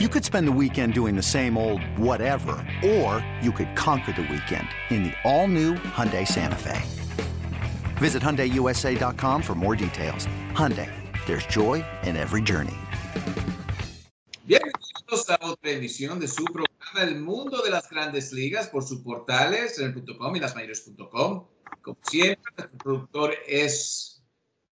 You 0.00 0.08
could 0.08 0.24
spend 0.24 0.48
the 0.48 0.58
weekend 0.60 0.92
doing 0.92 1.14
the 1.14 1.22
same 1.22 1.56
old 1.56 1.80
whatever, 1.96 2.56
or 2.84 3.24
you 3.40 3.52
could 3.52 3.76
conquer 3.76 4.10
the 4.10 4.22
weekend 4.22 4.66
in 4.90 5.04
the 5.04 5.12
all-new 5.22 5.76
Hyundai 5.94 6.26
Santa 6.26 6.56
Fe. 6.56 6.82
Visit 7.98 8.20
HyundaiUSA.com 8.20 9.40
for 9.40 9.54
more 9.54 9.76
details. 9.76 10.26
Hyundai, 10.50 10.90
there's 11.26 11.46
joy 11.46 11.84
in 12.02 12.16
every 12.16 12.42
journey. 12.42 12.74
Bienvenidos 14.48 15.30
a 15.30 15.38
otra 15.42 15.70
emisión 15.70 16.18
de 16.18 16.26
su 16.26 16.44
programa 16.44 17.00
El 17.00 17.20
Mundo 17.20 17.62
de 17.62 17.70
las 17.70 17.88
Grandes 17.88 18.32
Ligas 18.32 18.66
por 18.66 18.82
sus 18.82 18.98
portales, 18.98 19.78
en 19.78 19.92
el.com 19.92 20.34
y 20.34 20.40
lasmayores.com. 20.40 21.46
Como 21.82 21.98
siempre, 22.02 22.42
nuestro 22.58 22.78
productor 22.78 23.32
es 23.46 24.24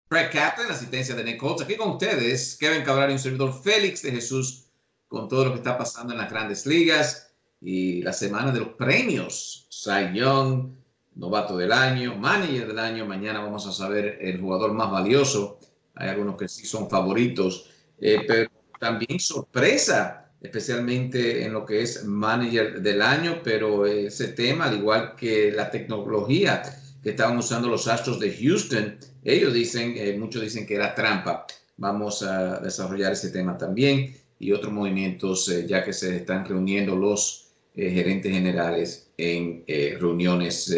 Fred 0.09 0.31
Kaplan, 0.31 0.71
asistencia 0.71 1.13
de 1.13 1.23
Nick 1.23 1.43
Holtz. 1.43 1.61
Aquí 1.61 1.75
con 1.75 1.91
ustedes, 1.91 2.57
Kevin 2.59 2.81
Cabral 2.81 3.11
y 3.11 3.13
un 3.13 3.19
servidor 3.19 3.53
Félix 3.61 4.01
de 4.01 4.13
Jesús 4.13 4.70
con 5.11 5.27
todo 5.27 5.43
lo 5.43 5.51
que 5.51 5.57
está 5.57 5.77
pasando 5.77 6.13
en 6.13 6.19
las 6.19 6.31
grandes 6.31 6.65
ligas 6.65 7.33
y 7.59 8.01
la 8.01 8.13
semana 8.13 8.49
de 8.49 8.61
los 8.61 8.69
premios. 8.69 9.67
Cy 9.69 10.17
Young, 10.17 10.69
novato 11.15 11.57
del 11.57 11.73
año, 11.73 12.15
manager 12.15 12.65
del 12.67 12.79
año. 12.79 13.05
Mañana 13.05 13.41
vamos 13.41 13.67
a 13.67 13.73
saber 13.73 14.19
el 14.21 14.39
jugador 14.39 14.71
más 14.71 14.89
valioso. 14.89 15.59
Hay 15.95 16.07
algunos 16.07 16.37
que 16.37 16.47
sí 16.47 16.65
son 16.65 16.89
favoritos, 16.89 17.69
eh, 17.99 18.23
pero 18.25 18.49
también 18.79 19.19
sorpresa, 19.19 20.31
especialmente 20.39 21.43
en 21.43 21.51
lo 21.51 21.65
que 21.65 21.81
es 21.81 22.05
manager 22.05 22.81
del 22.81 23.01
año. 23.01 23.41
Pero 23.43 23.85
ese 23.85 24.29
tema, 24.29 24.69
al 24.69 24.77
igual 24.77 25.17
que 25.17 25.51
la 25.51 25.69
tecnología 25.69 26.61
que 27.03 27.09
estaban 27.09 27.37
usando 27.37 27.67
los 27.67 27.85
Astros 27.89 28.17
de 28.17 28.33
Houston, 28.33 28.97
ellos 29.25 29.53
dicen, 29.53 29.93
eh, 29.97 30.15
muchos 30.17 30.41
dicen 30.41 30.65
que 30.65 30.75
era 30.75 30.95
trampa. 30.95 31.45
Vamos 31.75 32.23
a 32.23 32.61
desarrollar 32.61 33.11
ese 33.11 33.31
tema 33.31 33.57
también 33.57 34.20
y 34.41 34.51
otros 34.51 34.73
movimientos, 34.73 35.47
eh, 35.49 35.67
ya 35.67 35.85
que 35.85 35.93
se 35.93 36.17
están 36.17 36.45
reuniendo 36.45 36.95
los 36.95 37.45
eh, 37.75 37.91
gerentes 37.91 38.33
generales 38.33 39.11
en 39.15 39.63
eh, 39.67 39.95
reuniones 40.01 40.75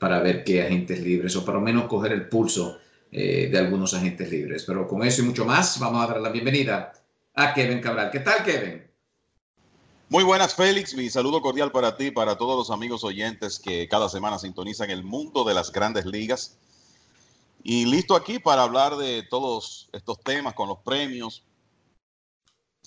para 0.00 0.18
ver 0.18 0.42
qué 0.42 0.62
agentes 0.62 1.00
libres, 1.00 1.36
o 1.36 1.44
por 1.44 1.54
lo 1.54 1.60
menos 1.60 1.84
coger 1.84 2.12
el 2.12 2.28
pulso 2.28 2.78
de 3.12 3.58
algunos 3.58 3.92
agentes 3.92 4.30
libres. 4.30 4.64
Pero 4.64 4.86
con 4.86 5.02
eso 5.02 5.22
y 5.22 5.24
mucho 5.24 5.44
más, 5.44 5.78
vamos 5.80 6.02
a 6.04 6.12
dar 6.12 6.20
la 6.20 6.30
bienvenida 6.30 6.92
a 7.34 7.52
Kevin 7.52 7.80
Cabral. 7.80 8.10
¿Qué 8.10 8.20
tal, 8.20 8.44
Kevin? 8.44 8.84
Muy 10.08 10.24
buenas, 10.24 10.54
Félix. 10.54 10.94
Mi 10.94 11.10
saludo 11.10 11.40
cordial 11.42 11.72
para 11.72 11.96
ti, 11.96 12.12
para 12.12 12.38
todos 12.38 12.56
los 12.56 12.70
amigos 12.70 13.02
oyentes 13.04 13.58
que 13.58 13.88
cada 13.88 14.08
semana 14.08 14.38
sintonizan 14.38 14.90
el 14.90 15.02
mundo 15.02 15.44
de 15.44 15.54
las 15.54 15.72
grandes 15.72 16.06
ligas. 16.06 16.56
Y 17.62 17.84
listo 17.84 18.14
aquí 18.14 18.38
para 18.38 18.62
hablar 18.62 18.96
de 18.96 19.24
todos 19.24 19.90
estos 19.92 20.20
temas 20.20 20.54
con 20.54 20.68
los 20.68 20.78
premios, 20.78 21.44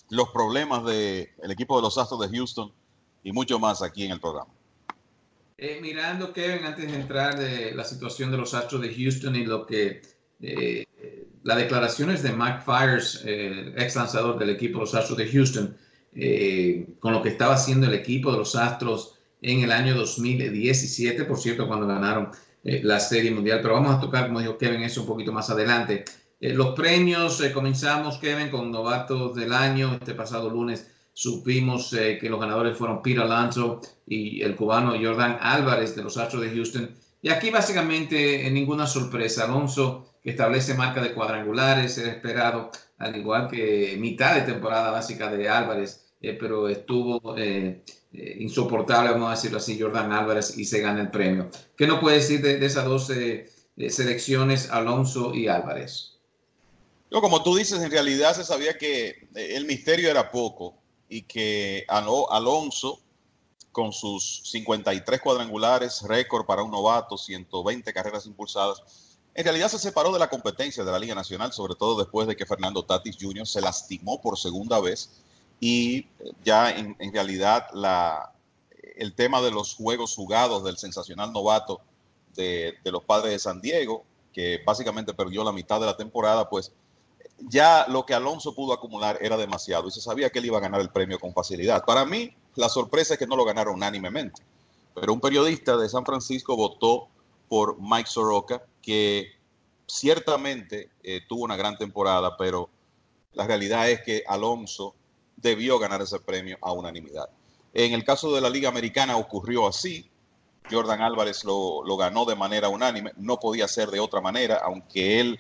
los 0.09 0.29
problemas 0.29 0.85
del 0.85 1.27
equipo 1.49 1.75
de 1.75 1.81
los 1.81 1.97
Astros 1.97 2.19
de 2.19 2.35
Houston 2.35 2.71
y 3.23 3.31
mucho 3.31 3.59
más 3.59 3.81
aquí 3.81 4.05
en 4.05 4.11
el 4.11 4.19
programa. 4.19 4.51
Eh, 5.57 5.79
mirando, 5.81 6.33
Kevin, 6.33 6.65
antes 6.65 6.91
de 6.91 6.99
entrar 6.99 7.37
de 7.37 7.73
la 7.73 7.83
situación 7.83 8.31
de 8.31 8.37
los 8.37 8.53
Astros 8.53 8.81
de 8.81 8.93
Houston 8.93 9.35
y 9.35 9.45
lo 9.45 9.65
que 9.65 10.01
eh, 10.43 10.85
las 11.43 11.57
declaraciones 11.57 12.21
de 12.21 12.33
Mike 12.33 12.59
Fires, 12.65 13.21
eh, 13.25 13.73
ex 13.77 13.95
lanzador 13.95 14.37
del 14.37 14.49
equipo 14.49 14.79
de 14.79 14.85
los 14.85 14.95
Astros 14.95 15.17
de 15.17 15.27
Houston, 15.29 15.77
eh, 16.15 16.85
con 16.99 17.13
lo 17.13 17.21
que 17.21 17.29
estaba 17.29 17.55
haciendo 17.55 17.87
el 17.87 17.93
equipo 17.93 18.31
de 18.31 18.37
los 18.37 18.55
Astros 18.55 19.15
en 19.41 19.61
el 19.61 19.71
año 19.71 19.95
2017, 19.95 21.23
por 21.25 21.37
cierto, 21.39 21.67
cuando 21.67 21.87
ganaron 21.87 22.29
la 22.63 22.99
Serie 22.99 23.31
Mundial. 23.31 23.59
Pero 23.61 23.73
vamos 23.73 23.95
a 23.95 23.99
tocar, 23.99 24.27
como 24.27 24.39
dijo 24.39 24.57
Kevin, 24.57 24.83
eso 24.83 25.01
un 25.01 25.07
poquito 25.07 25.33
más 25.33 25.49
adelante. 25.49 26.05
Eh, 26.43 26.53
los 26.53 26.75
premios, 26.75 27.39
eh, 27.39 27.53
comenzamos, 27.53 28.17
Kevin, 28.17 28.49
con 28.49 28.69
novatos 28.69 29.33
del 29.33 29.53
año. 29.53 29.93
Este 29.93 30.13
pasado 30.13 30.49
lunes 30.49 30.91
supimos 31.13 31.93
eh, 31.93 32.17
que 32.19 32.29
los 32.29 32.37
ganadores 32.37 32.77
fueron 32.77 33.01
Peter 33.01 33.21
Alonso 33.21 33.79
y 34.05 34.41
el 34.41 34.53
cubano 34.57 34.91
Jordan 35.01 35.37
Álvarez 35.39 35.95
de 35.95 36.03
los 36.03 36.17
Astros 36.17 36.41
de 36.41 36.49
Houston. 36.49 36.89
Y 37.21 37.29
aquí 37.29 37.49
básicamente 37.49 38.51
ninguna 38.51 38.85
sorpresa. 38.87 39.45
Alonso, 39.45 40.15
que 40.21 40.31
establece 40.31 40.73
marca 40.73 41.01
de 41.01 41.13
cuadrangulares, 41.13 41.97
era 41.97 42.11
esperado, 42.11 42.71
al 42.97 43.15
igual 43.15 43.47
que 43.47 43.95
mitad 43.97 44.35
de 44.35 44.41
temporada 44.41 44.91
básica 44.91 45.31
de 45.31 45.47
Álvarez, 45.47 46.13
pero 46.19 46.67
estuvo 46.67 47.37
insoportable, 48.11 49.11
vamos 49.11 49.29
a 49.29 49.35
decirlo 49.35 49.59
así, 49.59 49.79
Jordan 49.79 50.11
Álvarez, 50.11 50.57
y 50.57 50.65
se 50.65 50.81
gana 50.81 50.99
el 50.99 51.09
premio. 51.09 51.49
¿Qué 51.77 51.87
nos 51.87 51.99
puede 51.99 52.17
decir 52.17 52.41
de, 52.41 52.57
de 52.57 52.65
esas 52.65 52.83
dos 52.83 53.09
selecciones, 53.87 54.69
Alonso 54.71 55.33
y 55.33 55.47
Álvarez? 55.47 56.12
Como 57.21 57.43
tú 57.43 57.55
dices, 57.55 57.81
en 57.81 57.91
realidad 57.91 58.35
se 58.35 58.43
sabía 58.43 58.77
que 58.77 59.27
eh, 59.35 59.55
el 59.55 59.65
misterio 59.65 60.09
era 60.09 60.31
poco 60.31 60.75
y 61.07 61.21
que 61.21 61.85
Alonso, 61.87 62.99
con 63.71 63.93
sus 63.93 64.41
53 64.45 65.21
cuadrangulares, 65.21 66.01
récord 66.01 66.45
para 66.45 66.63
un 66.63 66.71
novato, 66.71 67.17
120 67.17 67.93
carreras 67.93 68.25
impulsadas, 68.25 68.81
en 69.35 69.43
realidad 69.43 69.67
se 69.67 69.79
separó 69.79 70.11
de 70.11 70.19
la 70.19 70.29
competencia 70.29 70.83
de 70.83 70.91
la 70.91 70.97
Liga 70.97 71.15
Nacional, 71.15 71.53
sobre 71.53 71.75
todo 71.75 71.99
después 71.99 72.27
de 72.27 72.35
que 72.35 72.45
Fernando 72.45 72.83
Tatis 72.83 73.17
Jr. 73.19 73.47
se 73.47 73.61
lastimó 73.61 74.21
por 74.21 74.37
segunda 74.37 74.79
vez 74.79 75.11
y 75.59 76.07
ya 76.43 76.71
en, 76.71 77.13
realidad 77.13 77.67
la, 77.73 78.33
el 78.95 79.13
tema 79.13 79.41
de 79.41 79.51
los 79.51 79.75
juegos 79.75 80.15
jugados 80.15 80.63
del 80.63 80.77
sensacional 80.77 81.31
novato 81.31 81.81
de, 82.35 82.73
de 82.83 82.91
los 82.91 83.03
padres 83.03 83.33
de 83.33 83.39
San 83.39 83.61
Diego, 83.61 84.03
que 84.33 84.59
básicamente 84.65 85.13
perdió 85.13 85.43
la 85.43 85.51
mitad 85.51 85.79
de 85.79 85.85
la 85.85 85.95
temporada, 85.97 86.49
pues 86.49 86.71
ya 87.39 87.85
lo 87.87 88.05
que 88.05 88.13
Alonso 88.13 88.55
pudo 88.55 88.73
acumular 88.73 89.17
era 89.21 89.37
demasiado 89.37 89.87
y 89.87 89.91
se 89.91 90.01
sabía 90.01 90.29
que 90.29 90.39
él 90.39 90.45
iba 90.45 90.57
a 90.57 90.61
ganar 90.61 90.81
el 90.81 90.89
premio 90.89 91.19
con 91.19 91.33
facilidad. 91.33 91.83
Para 91.85 92.05
mí, 92.05 92.35
la 92.55 92.69
sorpresa 92.69 93.13
es 93.13 93.19
que 93.19 93.27
no 93.27 93.35
lo 93.35 93.45
ganaron 93.45 93.75
unánimemente, 93.75 94.41
pero 94.93 95.13
un 95.13 95.19
periodista 95.19 95.77
de 95.77 95.89
San 95.89 96.05
Francisco 96.05 96.55
votó 96.55 97.07
por 97.49 97.77
Mike 97.79 98.09
Soroka, 98.09 98.63
que 98.81 99.27
ciertamente 99.87 100.91
eh, 101.03 101.21
tuvo 101.27 101.43
una 101.43 101.55
gran 101.55 101.77
temporada, 101.77 102.35
pero 102.37 102.69
la 103.33 103.45
realidad 103.45 103.89
es 103.89 104.01
que 104.01 104.23
Alonso 104.27 104.95
debió 105.35 105.79
ganar 105.79 106.01
ese 106.01 106.19
premio 106.19 106.57
a 106.61 106.71
unanimidad. 106.71 107.29
En 107.73 107.93
el 107.93 108.03
caso 108.03 108.33
de 108.33 108.41
la 108.41 108.49
Liga 108.49 108.69
Americana 108.69 109.17
ocurrió 109.17 109.67
así. 109.67 110.09
Jordan 110.71 111.01
Álvarez 111.01 111.43
lo, 111.43 111.83
lo 111.83 111.97
ganó 111.97 112.23
de 112.23 112.35
manera 112.35 112.69
unánime, 112.69 113.11
no 113.17 113.37
podía 113.37 113.67
ser 113.67 113.89
de 113.89 113.99
otra 113.99 114.21
manera, 114.21 114.61
aunque 114.63 115.19
él 115.19 115.39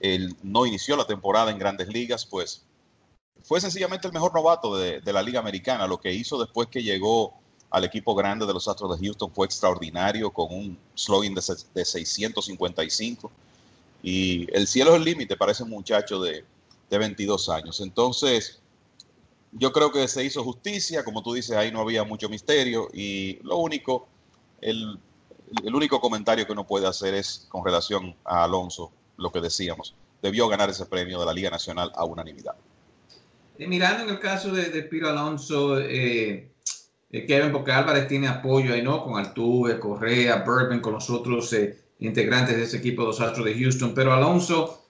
él 0.00 0.34
no 0.42 0.66
inició 0.66 0.96
la 0.96 1.06
temporada 1.06 1.50
en 1.50 1.58
grandes 1.58 1.88
ligas, 1.88 2.24
pues 2.26 2.64
fue 3.42 3.60
sencillamente 3.60 4.06
el 4.06 4.12
mejor 4.12 4.34
novato 4.34 4.76
de, 4.76 5.00
la 5.12 5.22
Liga 5.22 5.40
Americana. 5.40 5.86
Lo 5.86 6.00
que 6.00 6.12
hizo 6.12 6.38
después 6.38 6.68
que 6.68 6.82
llegó 6.82 7.34
al 7.70 7.84
equipo 7.84 8.14
grande 8.14 8.46
de 8.46 8.52
los 8.52 8.66
Astros 8.66 8.98
de 8.98 9.06
Houston 9.06 9.30
fue 9.32 9.46
extraordinario, 9.46 10.30
con 10.30 10.52
un 10.52 10.78
slogan 10.94 11.34
de, 11.34 11.42
de 11.74 11.84
655. 11.84 13.30
Y 14.02 14.46
el 14.56 14.66
cielo 14.66 14.92
es 14.92 14.96
el 14.96 15.04
límite 15.04 15.36
para 15.36 15.52
ese 15.52 15.64
muchacho 15.64 16.20
de, 16.20 16.44
de 16.88 16.98
22 16.98 17.48
años. 17.50 17.80
Entonces, 17.80 18.60
yo 19.52 19.72
creo 19.72 19.92
que 19.92 20.06
se 20.08 20.24
hizo 20.24 20.42
justicia, 20.42 21.04
como 21.04 21.22
tú 21.22 21.34
dices, 21.34 21.56
ahí 21.56 21.70
no 21.70 21.80
había 21.80 22.04
mucho 22.04 22.28
misterio 22.28 22.88
y 22.92 23.38
lo 23.42 23.56
único, 23.56 24.06
el, 24.60 24.98
el 25.64 25.74
único 25.74 26.00
comentario 26.00 26.46
que 26.46 26.52
uno 26.52 26.66
puede 26.66 26.86
hacer 26.86 27.14
es 27.14 27.46
con 27.48 27.64
relación 27.64 28.14
a 28.24 28.44
Alonso 28.44 28.92
lo 29.20 29.30
que 29.30 29.40
decíamos, 29.40 29.94
debió 30.22 30.48
ganar 30.48 30.70
ese 30.70 30.86
premio 30.86 31.20
de 31.20 31.26
la 31.26 31.32
Liga 31.32 31.50
Nacional 31.50 31.92
a 31.94 32.04
unanimidad. 32.04 32.54
Eh, 33.58 33.66
mirando 33.66 34.04
en 34.04 34.10
el 34.10 34.18
caso 34.18 34.52
de, 34.52 34.82
Piro 34.84 35.10
Alonso, 35.10 35.78
eh, 35.78 36.48
eh, 37.10 37.26
Kevin, 37.26 37.52
porque 37.52 37.72
Álvarez 37.72 38.08
tiene 38.08 38.26
apoyo 38.26 38.72
ahí, 38.72 38.82
¿no? 38.82 39.04
Con 39.04 39.18
Altuve, 39.18 39.78
Correa, 39.78 40.42
Bourbon, 40.46 40.80
con 40.80 40.94
los 40.94 41.10
otros 41.10 41.54
integrantes 41.98 42.56
de 42.56 42.62
ese 42.62 42.78
equipo 42.78 43.02
de 43.02 43.08
los 43.08 43.20
Astros 43.20 43.44
de 43.44 43.54
Houston. 43.54 43.92
Pero 43.94 44.14
Alonso, 44.14 44.82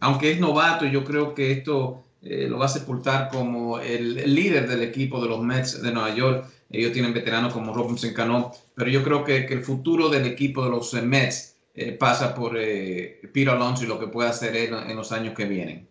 aunque 0.00 0.32
es 0.32 0.40
novato, 0.40 0.84
yo 0.86 1.04
creo 1.04 1.32
que 1.32 1.52
esto 1.52 2.02
lo 2.22 2.58
va 2.58 2.64
a 2.64 2.68
sepultar 2.68 3.28
como 3.28 3.78
el, 3.78 4.34
líder 4.34 4.66
del 4.66 4.82
equipo 4.82 5.20
de 5.20 5.28
los 5.28 5.40
Mets 5.40 5.80
de 5.80 5.92
Nueva 5.92 6.12
York. 6.12 6.46
Ellos 6.70 6.92
tienen 6.92 7.14
veteranos 7.14 7.52
como 7.52 7.72
Robinson 7.72 8.12
Cano, 8.14 8.50
pero 8.74 8.90
yo 8.90 9.04
creo 9.04 9.22
que 9.22 9.44
el 9.44 9.62
futuro 9.62 10.08
del 10.08 10.26
equipo 10.26 10.64
de 10.64 10.70
los 10.70 10.92
Mets 10.94 11.53
eh, 11.76 11.90
pasa 11.92 12.32
por 12.36 12.56
eh, 12.56 13.20
Piro 13.32 13.50
Alonso 13.50 13.82
y 13.82 13.88
lo 13.88 13.98
que 13.98 14.06
puede 14.06 14.28
hacer 14.28 14.54
él 14.54 14.72
en 14.72 14.94
los 14.94 15.10
años 15.10 15.34
que 15.34 15.44
vienen. 15.44 15.88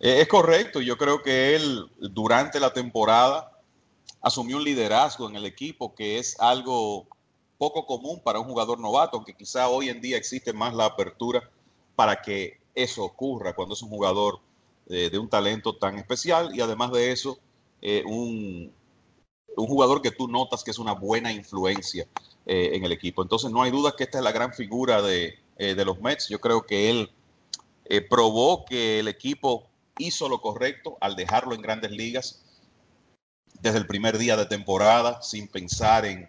Eh, 0.00 0.22
es 0.22 0.28
correcto, 0.28 0.80
yo 0.80 0.96
creo 0.96 1.22
que 1.22 1.54
él 1.54 1.84
durante 1.98 2.58
la 2.58 2.72
temporada 2.72 3.52
asumió 4.22 4.56
un 4.56 4.64
liderazgo 4.64 5.28
en 5.28 5.36
el 5.36 5.44
equipo 5.44 5.94
que 5.94 6.18
es 6.18 6.40
algo 6.40 7.06
poco 7.58 7.84
común 7.84 8.22
para 8.24 8.40
un 8.40 8.46
jugador 8.46 8.80
novato, 8.80 9.18
aunque 9.18 9.34
quizá 9.34 9.68
hoy 9.68 9.90
en 9.90 10.00
día 10.00 10.16
existe 10.16 10.54
más 10.54 10.74
la 10.74 10.86
apertura 10.86 11.50
para 11.94 12.22
que 12.22 12.58
eso 12.74 13.04
ocurra 13.04 13.54
cuando 13.54 13.74
es 13.74 13.82
un 13.82 13.90
jugador 13.90 14.40
de 14.86 15.18
un 15.18 15.28
talento 15.28 15.76
tan 15.76 15.98
especial 15.98 16.54
y 16.54 16.60
además 16.60 16.92
de 16.92 17.10
eso, 17.10 17.38
un, 18.04 18.72
un 19.56 19.66
jugador 19.66 20.00
que 20.00 20.10
tú 20.10 20.28
notas 20.28 20.62
que 20.62 20.70
es 20.70 20.78
una 20.78 20.92
buena 20.92 21.32
influencia 21.32 22.06
eh, 22.48 22.76
en 22.76 22.84
el 22.84 22.92
equipo. 22.92 23.22
Entonces 23.22 23.50
no 23.50 23.60
hay 23.60 23.72
duda 23.72 23.94
que 23.98 24.04
esta 24.04 24.18
es 24.18 24.24
la 24.24 24.30
gran 24.30 24.52
figura 24.52 25.02
de, 25.02 25.36
eh, 25.56 25.74
de 25.74 25.84
los 25.84 26.00
Mets. 26.00 26.28
Yo 26.28 26.40
creo 26.40 26.62
que 26.64 26.90
él 26.90 27.10
eh, 27.86 28.00
probó 28.00 28.64
que 28.64 29.00
el 29.00 29.08
equipo 29.08 29.66
hizo 29.98 30.28
lo 30.28 30.40
correcto 30.40 30.96
al 31.00 31.16
dejarlo 31.16 31.56
en 31.56 31.60
grandes 31.60 31.90
ligas 31.90 32.44
desde 33.60 33.78
el 33.78 33.86
primer 33.88 34.16
día 34.16 34.36
de 34.36 34.46
temporada, 34.46 35.20
sin 35.22 35.48
pensar 35.48 36.06
en 36.06 36.28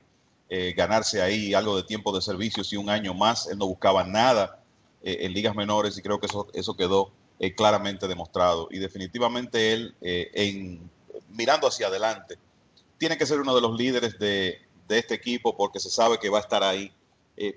ganarse 0.76 1.22
ahí 1.22 1.54
algo 1.54 1.76
de 1.76 1.84
tiempo 1.84 2.16
de 2.16 2.22
servicio 2.22 2.64
y 2.72 2.78
un 2.78 2.90
año 2.90 3.14
más. 3.14 3.46
Él 3.46 3.60
no 3.60 3.68
buscaba 3.68 4.04
nada 4.04 4.64
en 5.04 5.34
ligas 5.34 5.54
menores 5.56 5.98
y 6.00 6.02
creo 6.02 6.20
que 6.20 6.26
eso, 6.26 6.48
eso 6.54 6.76
quedó 6.76 7.12
claramente 7.56 8.08
demostrado. 8.08 8.70
Y 8.72 8.80
definitivamente 8.80 9.74
él, 9.74 9.94
en, 10.02 10.90
mirando 11.30 11.68
hacia 11.68 11.88
adelante, 11.88 12.38
tiene 12.98 13.18
que 13.18 13.26
ser 13.26 13.42
uno 13.42 13.54
de 13.54 13.62
los 13.62 13.78
líderes 13.78 14.18
de, 14.20 14.67
de 14.88 15.00
este 15.00 15.14
equipo 15.14 15.56
porque 15.56 15.80
se 15.80 15.90
sabe 15.90 16.18
que 16.20 16.30
va 16.30 16.38
a 16.38 16.42
estar 16.42 16.64
ahí 16.64 16.92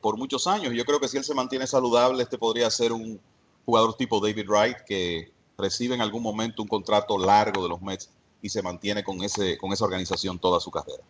por 0.03 0.19
muchos 0.19 0.47
años. 0.47 0.75
Yo 0.75 0.85
creo 0.85 1.00
que 1.00 1.09
si 1.09 1.17
él 1.17 1.25
se 1.25 1.35
mantiene 1.35 1.67
saludable, 1.67 2.23
este 2.23 2.37
podría 2.37 2.71
ser 2.71 2.93
un 2.93 3.19
jugador 3.65 3.97
tipo 3.97 4.21
David 4.21 4.49
Wright 4.49 4.77
que 4.87 5.32
recibe 5.56 5.94
en 5.94 6.00
algún 6.00 6.23
momento 6.23 6.62
un 6.62 6.69
contrato 6.69 7.19
largo 7.19 7.62
de 7.62 7.69
los 7.69 7.81
Mets 7.81 8.11
y 8.43 8.49
se 8.49 8.62
mantiene 8.62 9.05
con, 9.05 9.23
ese, 9.23 9.59
con 9.59 9.73
esa 9.73 9.85
organización 9.85 10.38
toda 10.38 10.61
su 10.61 10.71
carrera. 10.71 11.03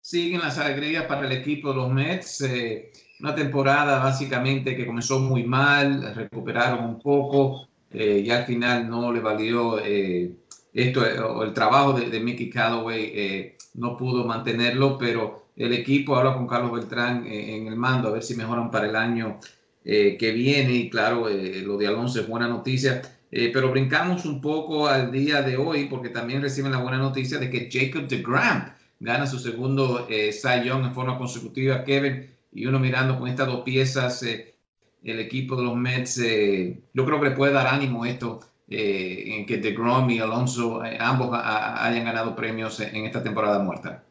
Siguen 0.00 0.40
las 0.40 0.58
alegrías 0.58 1.04
para 1.04 1.26
el 1.26 1.32
equipo 1.32 1.70
de 1.70 1.74
los 1.76 1.90
Mets. 1.90 2.40
Eh, 2.42 2.92
una 3.20 3.34
temporada 3.34 3.98
básicamente 3.98 4.76
que 4.76 4.86
comenzó 4.86 5.18
muy 5.18 5.44
mal, 5.44 6.14
recuperaron 6.14 6.84
un 6.84 7.00
poco 7.00 7.68
eh, 7.90 8.22
y 8.24 8.30
al 8.30 8.44
final 8.44 8.88
no 8.88 9.12
le 9.12 9.20
valió 9.20 9.78
eh, 9.80 10.36
esto, 10.72 11.42
el 11.42 11.52
trabajo 11.52 11.92
de, 11.94 12.20
Mickey 12.20 12.50
Callaway 12.50 13.56
no 13.74 13.96
pudo 13.96 14.24
mantenerlo, 14.24 14.98
pero 14.98 15.46
el 15.56 15.72
equipo 15.72 16.16
habla 16.16 16.34
con 16.34 16.46
Carlos 16.46 16.72
Beltrán 16.72 17.26
en 17.26 17.66
el 17.66 17.76
mando 17.76 18.08
a 18.08 18.12
ver 18.12 18.22
si 18.22 18.34
mejoran 18.34 18.70
para 18.70 18.88
el 18.88 18.96
año 18.96 19.38
que 19.84 20.32
viene 20.34 20.72
y 20.74 20.90
claro, 20.90 21.28
lo 21.28 21.78
de 21.78 21.86
Alonso 21.86 22.20
es 22.20 22.28
buena 22.28 22.46
noticia 22.46 23.00
eh, 23.30 23.50
pero 23.52 23.70
brincamos 23.70 24.24
un 24.24 24.40
poco 24.40 24.88
al 24.88 25.12
día 25.12 25.42
de 25.42 25.56
hoy 25.56 25.86
porque 25.86 26.08
también 26.08 26.40
reciben 26.40 26.72
la 26.72 26.78
buena 26.78 26.98
noticia 26.98 27.38
de 27.38 27.50
que 27.50 27.68
Jacob 27.70 28.08
DeGrom 28.08 28.64
gana 29.00 29.26
su 29.26 29.38
segundo 29.38 30.06
eh, 30.08 30.32
Cy 30.32 30.66
Young 30.66 30.86
en 30.86 30.94
forma 30.94 31.18
consecutiva. 31.18 31.84
Kevin, 31.84 32.30
y 32.52 32.66
uno 32.66 32.78
mirando 32.78 33.18
con 33.18 33.28
estas 33.28 33.46
dos 33.46 33.62
piezas, 33.62 34.22
eh, 34.22 34.54
el 35.04 35.20
equipo 35.20 35.56
de 35.56 35.62
los 35.62 35.76
Mets, 35.76 36.18
eh, 36.18 36.80
yo 36.94 37.04
creo 37.04 37.20
que 37.20 37.28
le 37.28 37.36
puede 37.36 37.52
dar 37.52 37.66
ánimo 37.66 38.06
esto 38.06 38.40
en 38.70 39.46
que 39.46 39.56
DeGrom 39.56 40.10
y 40.10 40.18
Alonso 40.18 40.82
ambos 41.00 41.30
hayan 41.32 42.04
ganado 42.04 42.36
premios 42.36 42.80
en 42.80 43.06
esta 43.06 43.22
temporada 43.22 43.58
muerta. 43.60 44.04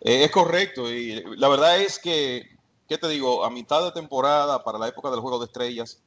es 0.00 0.30
correcto 0.30 0.92
y 0.92 1.22
la 1.36 1.48
verdad 1.48 1.80
es 1.80 1.98
que, 1.98 2.48
¿qué 2.88 2.96
te 2.96 3.08
digo? 3.08 3.44
A 3.44 3.50
mitad 3.50 3.82
de 3.82 3.92
temporada, 3.92 4.62
para 4.62 4.78
la 4.78 4.88
época 4.88 5.10
del 5.10 5.20
Juego 5.20 5.40
de 5.40 5.46
Estrellas, 5.46 6.00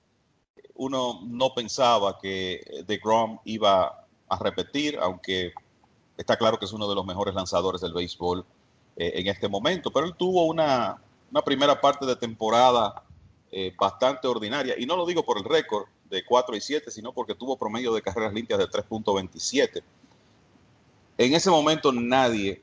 uno 0.75 1.19
no 1.23 1.53
pensaba 1.53 2.17
que 2.19 2.83
The 2.87 2.97
Grom 2.97 3.39
iba 3.45 4.05
a 4.29 4.37
repetir, 4.39 4.97
aunque 5.01 5.53
está 6.17 6.37
claro 6.37 6.57
que 6.57 6.65
es 6.65 6.73
uno 6.73 6.87
de 6.87 6.95
los 6.95 7.05
mejores 7.05 7.35
lanzadores 7.35 7.81
del 7.81 7.93
béisbol 7.93 8.45
eh, 8.95 9.13
en 9.15 9.27
este 9.27 9.47
momento, 9.47 9.91
pero 9.91 10.05
él 10.05 10.15
tuvo 10.15 10.45
una, 10.45 11.01
primera 11.45 11.79
parte 11.79 12.05
de 12.05 12.15
temporada 12.15 13.03
eh, 13.51 13.73
bastante 13.77 14.27
ordinaria, 14.27 14.75
y 14.77 14.85
no 14.85 14.95
lo 14.95 15.05
digo 15.05 15.23
por 15.23 15.37
el 15.37 15.43
récord 15.43 15.85
de 16.13 16.23
4 16.23 16.55
y 16.55 16.61
7, 16.61 16.91
sino 16.91 17.11
porque 17.13 17.35
tuvo 17.35 17.57
promedio 17.57 17.93
de 17.93 18.01
carreras 18.01 18.33
limpias 18.33 18.59
de 18.59 18.67
3.27. 18.67 19.83
En 21.17 21.33
ese 21.33 21.49
momento 21.49 21.91
nadie 21.91 22.61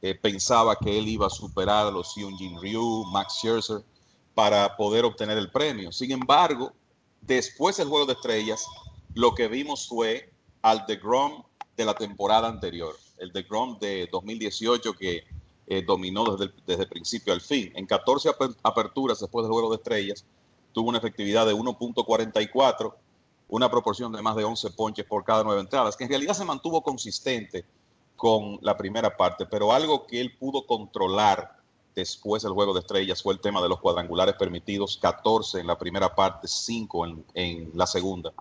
eh, 0.00 0.14
pensaba 0.14 0.76
que 0.76 0.96
él 0.98 1.08
iba 1.08 1.26
a 1.26 1.30
superar 1.30 1.86
a 1.86 1.90
los 1.90 2.14
Hyun 2.14 2.36
Jin 2.36 2.60
Ryu, 2.60 3.04
Max 3.12 3.34
Scherzer, 3.38 3.82
para 4.34 4.76
poder 4.76 5.04
obtener 5.04 5.36
el 5.36 5.50
premio. 5.50 5.90
Sin 5.90 6.12
embargo, 6.12 6.72
Después 7.28 7.76
del 7.76 7.88
Juego 7.88 8.06
de 8.06 8.14
Estrellas, 8.14 8.66
lo 9.14 9.34
que 9.34 9.48
vimos 9.48 9.86
fue 9.86 10.32
al 10.62 10.86
Grom 10.86 11.42
de 11.76 11.84
la 11.84 11.94
temporada 11.94 12.48
anterior, 12.48 12.96
el 13.18 13.30
Grom 13.42 13.78
de 13.78 14.08
2018 14.10 14.94
que 14.94 15.24
eh, 15.66 15.82
dominó 15.82 16.24
desde 16.24 16.44
el, 16.46 16.54
desde 16.66 16.86
principio 16.86 17.34
al 17.34 17.42
fin. 17.42 17.70
En 17.74 17.84
14 17.84 18.30
aperturas 18.62 19.20
después 19.20 19.44
del 19.44 19.52
Juego 19.52 19.70
de 19.70 19.76
Estrellas, 19.76 20.24
tuvo 20.78 20.90
una 20.90 20.98
efectividad 20.98 21.44
de 21.44 21.56
1.44, 21.56 22.94
una 23.48 23.68
proporción 23.68 24.12
de 24.12 24.22
más 24.22 24.36
de 24.36 24.44
11 24.44 24.70
ponches 24.70 25.04
por 25.04 25.24
cada 25.24 25.42
nueve 25.42 25.60
entradas, 25.60 25.96
que 25.96 26.04
en 26.04 26.10
realidad 26.10 26.34
se 26.34 26.44
mantuvo 26.44 26.84
consistente 26.84 27.64
con 28.14 28.60
la 28.62 28.76
primera 28.76 29.16
parte, 29.16 29.44
pero 29.44 29.72
algo 29.72 30.06
que 30.06 30.20
él 30.20 30.36
pudo 30.38 30.64
controlar 30.68 31.56
después 31.96 32.44
del 32.44 32.52
juego 32.52 32.74
de 32.74 32.78
estrellas 32.78 33.24
fue 33.24 33.34
el 33.34 33.40
tema 33.40 33.60
de 33.60 33.68
los 33.68 33.80
cuadrangulares 33.80 34.36
permitidos, 34.36 34.98
14 34.98 35.58
en 35.58 35.66
la 35.66 35.76
primera 35.76 36.14
parte, 36.14 36.46
5 36.46 37.06
en, 37.34 37.72
la 37.74 37.88
segunda. 37.88 38.32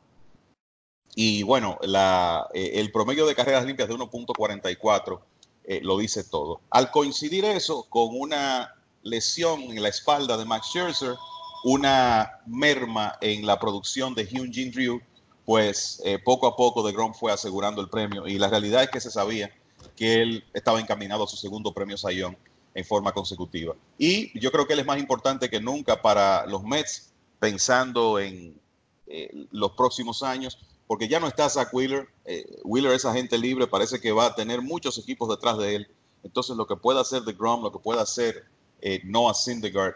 Y 1.15 1.41
bueno, 1.41 1.79
eh, 1.81 2.71
el 2.75 2.91
promedio 2.91 3.25
de 3.25 3.33
carreras 3.33 3.65
limpias 3.65 3.89
de 3.89 3.95
1.44 3.95 5.19
eh, 5.63 5.79
lo 5.81 5.97
dice 5.97 6.23
todo. 6.23 6.61
Al 6.69 6.91
coincidir 6.91 7.45
eso 7.45 7.87
con 7.89 8.09
una 8.11 8.75
lesión 9.01 9.59
en 9.63 9.81
la 9.81 9.89
espalda 9.89 10.37
de 10.37 10.45
Max 10.45 10.67
Scherzer, 10.67 11.15
una 11.63 12.39
merma 12.45 13.17
en 13.21 13.45
la 13.45 13.59
producción 13.59 14.13
de 14.13 14.25
Hyun 14.25 14.51
Jin 14.51 14.73
Ryu, 14.73 15.01
pues 15.45 16.01
eh, 16.05 16.19
poco 16.19 16.47
a 16.47 16.55
poco 16.55 16.85
de 16.85 16.93
Grom 16.93 17.13
fue 17.13 17.31
asegurando 17.31 17.81
el 17.81 17.89
premio 17.89 18.27
y 18.27 18.37
la 18.37 18.49
realidad 18.49 18.83
es 18.83 18.89
que 18.89 18.99
se 18.99 19.11
sabía 19.11 19.51
que 19.95 20.21
él 20.21 20.43
estaba 20.53 20.79
encaminado 20.79 21.23
a 21.23 21.27
su 21.27 21.37
segundo 21.37 21.73
premio 21.73 21.97
Sayón 21.97 22.37
en 22.73 22.85
forma 22.85 23.11
consecutiva. 23.11 23.75
Y 23.97 24.37
yo 24.39 24.51
creo 24.51 24.67
que 24.67 24.73
él 24.73 24.79
es 24.79 24.85
más 24.85 24.99
importante 24.99 25.49
que 25.49 25.59
nunca 25.59 26.01
para 26.01 26.45
los 26.45 26.63
Mets, 26.63 27.11
pensando 27.39 28.19
en 28.19 28.59
eh, 29.07 29.47
los 29.51 29.71
próximos 29.71 30.21
años, 30.21 30.59
porque 30.85 31.07
ya 31.07 31.19
no 31.19 31.27
está 31.27 31.49
Zach 31.49 31.73
Wheeler. 31.73 32.07
Eh, 32.25 32.45
Wheeler 32.63 32.91
es 32.91 33.05
agente 33.05 33.37
libre, 33.37 33.67
parece 33.67 33.99
que 33.99 34.11
va 34.11 34.27
a 34.27 34.35
tener 34.35 34.61
muchos 34.61 34.97
equipos 34.99 35.27
detrás 35.29 35.57
de 35.57 35.75
él. 35.75 35.87
Entonces, 36.23 36.55
lo 36.55 36.67
que 36.67 36.75
pueda 36.75 37.01
hacer 37.01 37.23
de 37.23 37.33
Grom, 37.33 37.63
lo 37.63 37.71
que 37.71 37.79
pueda 37.79 38.01
hacer 38.01 38.45
eh, 38.81 39.01
Noah 39.05 39.33
Syndergaard 39.33 39.95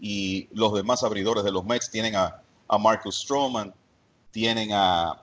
y 0.00 0.48
los 0.52 0.72
demás 0.72 1.02
abridores 1.04 1.44
de 1.44 1.52
los 1.52 1.64
Mets 1.64 1.90
tienen 1.90 2.16
a, 2.16 2.42
Marcus 2.78 3.20
Stroman, 3.20 3.74
tienen 4.30 4.70
a, 4.72 5.22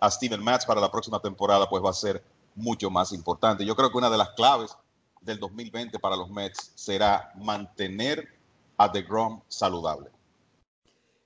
a 0.00 0.10
Steven 0.10 0.42
Matz 0.42 0.66
para 0.66 0.80
la 0.80 0.90
próxima 0.90 1.20
temporada, 1.20 1.68
pues 1.68 1.82
va 1.82 1.90
a 1.90 1.94
ser 1.94 2.22
mucho 2.54 2.90
más 2.90 3.12
importante. 3.12 3.64
Yo 3.64 3.76
creo 3.76 3.90
que 3.90 3.98
una 3.98 4.10
de 4.10 4.18
las 4.18 4.30
claves 4.30 4.76
del 5.20 5.38
2020 5.38 5.98
para 5.98 6.16
los 6.16 6.28
Mets 6.30 6.72
será 6.74 7.32
mantener 7.36 8.28
a 8.76 8.88
DeGrom 8.88 9.40
saludable. 9.48 10.10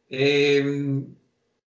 Em, 0.09 1.07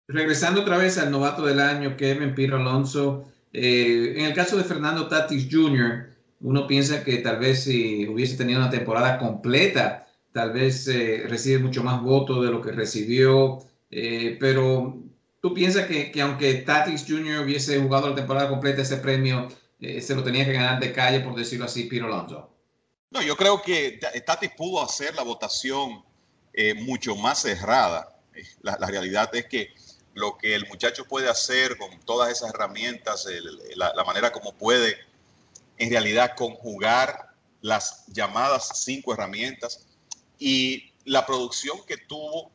regresando 0.07 0.61
otra 0.63 0.77
vez 0.77 0.99
al 0.99 1.11
novato 1.11 1.45
del 1.45 1.61
año, 1.61 1.97
Kevin 1.97 2.35
Piro 2.35 2.57
Alonso. 2.57 3.25
Eh, 3.53 4.15
en 4.17 4.27
el 4.27 4.35
caso 4.35 4.57
de 4.57 4.65
Fernando 4.65 5.09
Tatis 5.09 5.49
Jr., 5.51 6.11
uno 6.41 6.67
piensa 6.67 7.03
que 7.05 7.19
tal 7.19 7.39
vez 7.39 7.65
si 7.65 8.07
hubiese 8.07 8.37
tenido 8.37 8.61
una 8.61 8.71
temporada 8.71 9.19
completa, 9.19 10.04
tal 10.35 10.51
vez 10.51 10.89
eh, 10.89 11.27
recibe 11.29 11.61
mucho 11.61 11.85
más 11.85 12.03
votos 12.03 12.45
de 12.45 12.51
lo 12.51 12.61
que 12.61 12.73
recibió. 12.73 13.61
Eh, 13.89 14.37
pero 14.41 15.01
tú 15.41 15.55
piensas 15.55 15.87
que, 15.87 16.11
que, 16.11 16.21
aunque 16.21 16.55
Tatis 16.55 17.05
Jr. 17.07 17.45
hubiese 17.45 17.81
jugado 17.81 18.09
la 18.09 18.17
temporada 18.17 18.49
completa, 18.49 18.83
ese 18.83 18.97
premio 18.97 19.47
eh, 19.79 20.01
se 20.01 20.17
lo 20.17 20.25
tenía 20.25 20.45
que 20.45 20.53
ganar 20.53 20.81
de 20.81 20.93
calle, 20.93 21.21
por 21.21 21.37
decirlo 21.37 21.67
así, 21.67 21.85
Piro 21.85 22.07
Alonso. 22.07 22.51
No, 23.13 23.23
yo 23.23 23.37
creo 23.37 23.63
que 23.63 24.01
Tatis 24.27 24.51
pudo 24.57 24.83
hacer 24.83 25.15
la 25.15 25.23
votación 25.23 26.05
eh, 26.53 26.75
mucho 26.75 27.15
más 27.15 27.43
cerrada. 27.43 28.19
La, 28.63 28.77
realidad 28.89 29.33
es 29.37 29.47
que 29.47 29.73
lo 30.15 30.37
que 30.37 30.57
el 30.57 30.67
muchacho 30.67 31.05
puede 31.05 31.31
hacer 31.31 31.79
con 31.79 32.01
todas 32.01 32.33
esas 32.33 32.53
herramientas, 32.53 33.29
la, 33.77 34.03
manera 34.05 34.33
como 34.33 34.53
puede 34.53 34.97
en 35.79 35.91
realidad 35.91 36.33
conjugar 36.37 37.29
las 37.61 38.05
llamadas 38.09 38.83
cinco 38.83 39.15
herramientas 39.15 39.87
y 40.39 40.93
la 41.05 41.27
producción 41.27 41.79
que 41.87 41.97
tuvo 41.97 42.51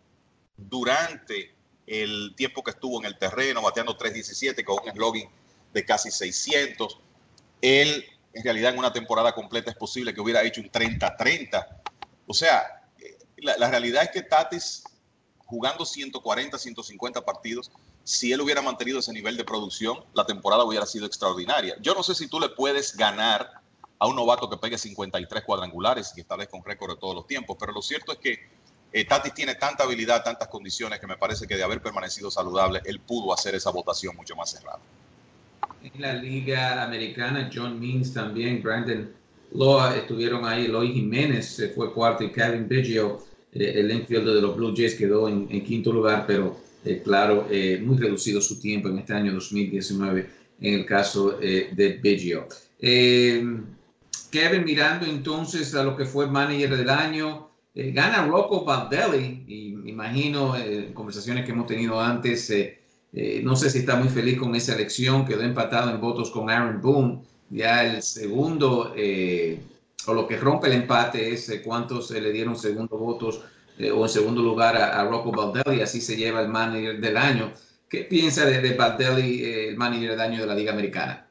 durante 0.58 1.56
el 1.88 2.34
tiempo 2.36 2.64
que 2.64 2.72
estuvo 2.72 3.00
en 3.00 3.06
el 3.06 3.18
terreno, 3.18 3.62
bateando 3.62 3.98
3.17 3.98 4.64
con 4.64 4.78
un 4.86 4.92
slogan 4.92 5.30
de 5.74 5.86
casi 5.86 6.12
600, 6.12 7.00
él, 7.62 8.06
en 8.34 8.44
realidad, 8.44 8.74
en 8.74 8.80
una 8.80 8.94
temporada 8.94 9.34
completa 9.34 9.72
es 9.72 9.78
posible 9.78 10.14
que 10.14 10.22
hubiera 10.22 10.44
hecho 10.44 10.62
un 10.62 10.72
30-30. 10.72 11.66
O 12.28 12.34
sea, 12.34 12.88
eh, 13.00 13.18
la, 13.38 13.70
realidad 13.70 14.04
es 14.04 14.12
que 14.12 14.22
Tatis, 14.22 14.84
jugando 15.40 15.86
140, 15.86 16.58
150 16.58 17.26
partidos, 17.26 17.72
si 18.04 18.32
él 18.32 18.42
hubiera 18.42 18.62
mantenido 18.62 19.00
ese 19.00 19.14
nivel 19.14 19.36
de 19.36 19.44
producción, 19.44 20.04
la 20.14 20.26
temporada 20.26 20.64
hubiera 20.64 20.86
sido 20.86 21.06
extraordinaria. 21.06 21.76
Yo 21.82 21.94
no 21.94 22.04
sé 22.04 22.16
si 22.16 22.28
tú 22.28 22.40
le 22.40 22.50
puedes 22.50 22.96
ganar 22.96 23.59
a 24.00 24.08
un 24.08 24.16
novato 24.16 24.50
que 24.50 24.58
pegue 24.58 24.78
53 24.78 25.44
cuadrangulares 25.44 26.14
y 26.16 26.22
establezca 26.22 26.56
un 26.56 26.64
récord 26.64 26.92
de 26.92 27.00
todos 27.00 27.16
los 27.16 27.28
tiempos, 27.28 27.58
pero 27.60 27.74
lo 27.74 27.82
cierto 27.82 28.14
es 28.14 28.18
que 28.20 28.40
eh, 28.92 29.06
Tatis 29.06 29.34
tiene 29.34 29.56
tanta 29.56 29.84
habilidad, 29.84 30.24
tantas 30.24 30.48
condiciones 30.48 31.00
que 31.00 31.06
me 31.06 31.18
parece 31.18 31.46
que 31.46 31.58
de 31.58 31.64
haber 31.64 31.82
permanecido 31.82 32.32
saludable, 32.32 32.82
él 32.86 33.02
pudo 33.02 33.34
hacer 33.34 33.54
esa 33.56 33.72
votación 33.72 34.16
mucho 34.16 34.36
más 34.36 34.52
cerrada 34.52 34.80
en 35.82 36.02
la 36.02 36.14
Liga 36.14 36.84
Americana, 36.84 37.50
John 37.54 37.80
Means 37.80 38.14
también, 38.14 38.62
Brandon 38.62 39.10
Loa 39.54 39.96
estuvieron 39.96 40.46
ahí, 40.46 40.68
Loy 40.68 40.92
Jiménez 40.92 41.72
fue 41.74 41.94
cuarto 41.94 42.24
y 42.24 42.32
Kevin 42.32 42.68
Biggio, 42.68 43.24
eh, 43.54 43.74
el 43.76 43.92
infielder 43.92 44.36
de 44.36 44.42
los 44.42 44.56
Blue 44.56 44.74
Jays, 44.76 44.96
quedó 44.96 45.30
en, 45.30 45.48
quinto 45.64 45.94
lugar, 45.94 46.26
pero 46.28 46.58
claro, 47.04 47.48
muy 47.82 47.98
reducido 47.98 48.42
su 48.42 48.60
tiempo 48.60 48.90
en 48.90 49.00
este 49.00 49.14
año 49.14 49.34
2019 49.34 50.30
en 50.62 50.74
el 50.74 50.86
caso 50.86 51.32
de 51.32 52.00
Biggio. 52.02 52.48
Kevin, 54.32 54.64
mirando 54.64 55.06
entonces 55.06 55.74
a 55.76 55.84
lo 55.84 55.96
que 55.96 56.06
fue 56.06 56.28
manager 56.28 56.78
del 56.78 56.90
año, 56.90 57.50
gana 57.74 58.26
Rocco 58.26 58.66
Baldelli 58.66 59.46
y 59.48 59.72
me 59.76 59.92
imagino 59.92 60.56
en 60.56 60.94
conversaciones 60.94 61.46
que 61.46 61.52
hemos 61.52 61.68
tenido 61.68 62.00
antes, 62.00 62.52
no 63.44 63.56
sé 63.56 63.70
si 63.70 63.80
está 63.80 63.96
muy 63.96 64.10
feliz 64.10 64.38
con 64.38 64.56
esa 64.56 64.76
elección, 64.76 65.26
quedó 65.26 65.42
empatado 65.42 65.90
en 65.92 66.02
votos 66.02 66.30
con 66.32 66.50
Aaron 66.50 66.82
Boone, 66.82 67.22
ya 67.50 67.86
el 67.86 68.02
segundo 68.04 68.94
o 70.06 70.14
lo 70.14 70.28
que 70.28 70.38
rompe 70.38 70.68
el 70.68 70.74
empate 70.74 71.34
es 71.34 71.50
eh, 71.50 71.62
cuántos 71.62 72.12
le 72.12 72.32
dieron 72.32 72.56
segundo 72.56 72.98
votos 72.98 73.42
eh, 73.78 73.92
o 73.92 74.04
en 74.04 74.10
segundo 74.10 74.42
lugar 74.42 74.76
a, 74.76 75.04
Rocco 75.06 75.32
Baldelli, 75.32 75.82
así 75.82 76.02
se 76.02 76.16
lleva 76.16 76.42
el 76.42 76.50
manager 76.50 77.00
del 77.00 77.18
año. 77.18 77.52
¿Qué 77.88 78.04
piensa 78.04 78.46
de, 78.46 78.62
de 78.62 78.74
Baldelli, 78.74 79.44
eh, 79.44 79.70
el 79.70 79.78
manager 79.78 80.12
del 80.12 80.22
año 80.22 80.42
de 80.42 80.48
la 80.48 80.56
Liga 80.56 80.74
Americana? 80.74 81.29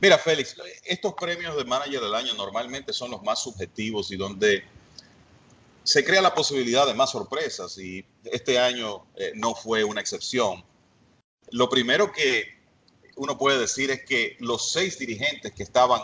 Mira, 0.00 0.18
Félix, 0.18 0.56
estos 0.84 1.14
premios 1.14 1.56
de 1.56 1.64
manager 1.64 2.00
del 2.00 2.14
año 2.14 2.34
normalmente 2.34 2.92
son 2.92 3.10
los 3.10 3.22
más 3.22 3.42
subjetivos 3.42 4.10
y 4.10 4.16
donde 4.16 4.64
se 5.84 6.04
crea 6.04 6.20
la 6.20 6.34
posibilidad 6.34 6.86
de 6.86 6.94
más 6.94 7.12
sorpresas 7.12 7.78
y 7.78 8.04
este 8.24 8.58
año 8.58 9.06
no 9.34 9.54
fue 9.54 9.84
una 9.84 10.00
excepción. 10.00 10.64
Lo 11.50 11.70
primero 11.70 12.12
que 12.12 12.56
uno 13.16 13.38
puede 13.38 13.58
decir 13.58 13.90
es 13.90 14.04
que 14.04 14.36
los 14.40 14.72
seis 14.72 14.98
dirigentes 14.98 15.52
que 15.52 15.62
estaban 15.62 16.00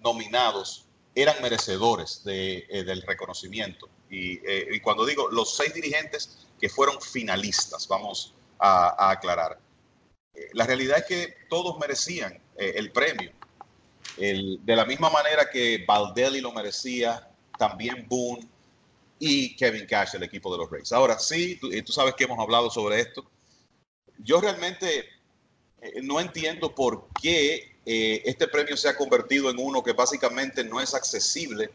nominados 0.00 0.86
eran 1.14 1.40
merecedores 1.42 2.22
de, 2.24 2.66
eh, 2.68 2.84
del 2.84 3.02
reconocimiento. 3.02 3.88
Eh, 4.10 4.68
y, 4.70 4.80
cuando 4.80 5.04
digo 5.04 5.28
los 5.30 5.56
seis 5.56 5.74
dirigentes 5.74 6.46
que 6.60 6.68
fueron 6.68 7.00
finalistas, 7.00 7.88
vamos 7.88 8.34
a, 8.58 9.10
aclarar. 9.10 9.58
Eh, 10.34 10.50
la 10.52 10.66
realidad 10.66 10.98
es 10.98 11.04
que 11.04 11.34
todos 11.48 11.78
merecían 11.78 12.40
el 12.56 12.90
premio. 12.92 13.32
de 14.16 14.76
la 14.76 14.84
misma 14.84 15.10
manera 15.10 15.48
que 15.50 15.84
Baldelli 15.86 16.40
lo 16.40 16.52
merecía, 16.52 17.28
también 17.58 18.06
Boone 18.08 18.48
y 19.18 19.56
Kevin 19.56 19.86
Cash, 19.86 20.14
el 20.14 20.22
equipo 20.22 20.52
de 20.52 20.58
los 20.58 20.70
Rays. 20.70 20.92
Ahora 20.92 21.18
sí, 21.18 21.56
tú, 21.60 21.70
tú 21.84 21.92
sabes 21.92 22.14
que 22.14 22.24
hemos 22.24 22.38
hablado 22.38 22.70
sobre 22.70 23.00
esto. 23.00 23.24
Yo 24.18 24.40
realmente 24.40 25.08
no 26.02 26.20
entiendo 26.20 26.74
por 26.74 27.08
qué 27.20 27.74
eh, 27.86 28.22
este 28.24 28.48
premio 28.48 28.76
se 28.76 28.88
ha 28.88 28.96
convertido 28.96 29.50
en 29.50 29.58
uno 29.58 29.82
que 29.82 29.92
básicamente 29.92 30.64
no 30.64 30.80
es 30.80 30.94
accesible 30.94 31.70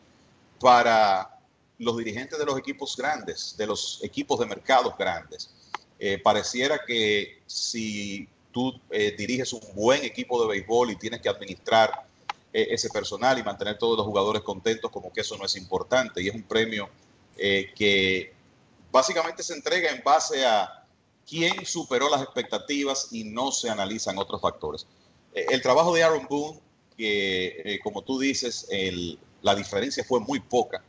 para 0.60 1.40
los 1.78 1.98
dirigentes 1.98 2.38
de 2.38 2.46
los 2.46 2.58
equipos 2.58 2.98
grandes, 2.98 3.56
de 3.58 3.68
los 3.68 4.00
equipos 4.04 4.40
de 4.40 4.48
mercados 4.48 4.98
grandes. 4.98 5.52
Eh, 6.00 6.18
pareciera 6.18 6.80
que 6.86 7.42
si 7.46 8.28
tú 8.52 8.80
eh, 8.90 9.16
diriges 9.18 9.54
un 9.54 9.62
buen 9.74 10.04
equipo 10.04 10.42
de 10.42 10.48
béisbol 10.48 10.92
y 10.92 10.96
tienes 10.96 11.22
que 11.22 11.30
administrar 11.30 12.08
ese 12.52 12.90
personal 12.90 13.38
y 13.38 13.44
mantener 13.44 13.78
todos 13.78 13.96
los 13.96 14.08
jugadores 14.08 14.42
contentos, 14.42 14.90
como 14.90 15.14
que 15.14 15.22
eso 15.22 15.38
no 15.38 15.46
es 15.46 15.56
importante. 15.56 16.20
Y 16.20 16.30
es 16.30 16.34
un 16.34 16.42
premio 16.42 16.90
que 17.38 18.34
básicamente 18.92 19.44
se 19.44 19.54
entrega 19.54 19.92
en 19.92 20.02
base 20.04 20.44
a 20.44 20.80
quién 21.28 21.64
superó 21.64 22.10
las 22.10 22.24
expectativas 22.24 23.10
y 23.12 23.24
no 23.24 23.52
se 23.52 23.70
analizan 23.70 24.18
otros 24.18 24.42
factores. 24.42 24.88
Eh, 25.34 25.46
el 25.52 25.62
trabajo 25.62 25.94
de 25.94 26.04
Aaron 26.04 26.26
Boone, 26.28 26.60
que 26.98 27.62
eh, 27.64 27.80
como 27.84 28.02
tú 28.02 28.20
dices, 28.20 28.68
la 29.42 29.56
diferencia 29.56 30.04
fue 30.04 30.20
muy 30.20 30.40
poca 30.40 30.84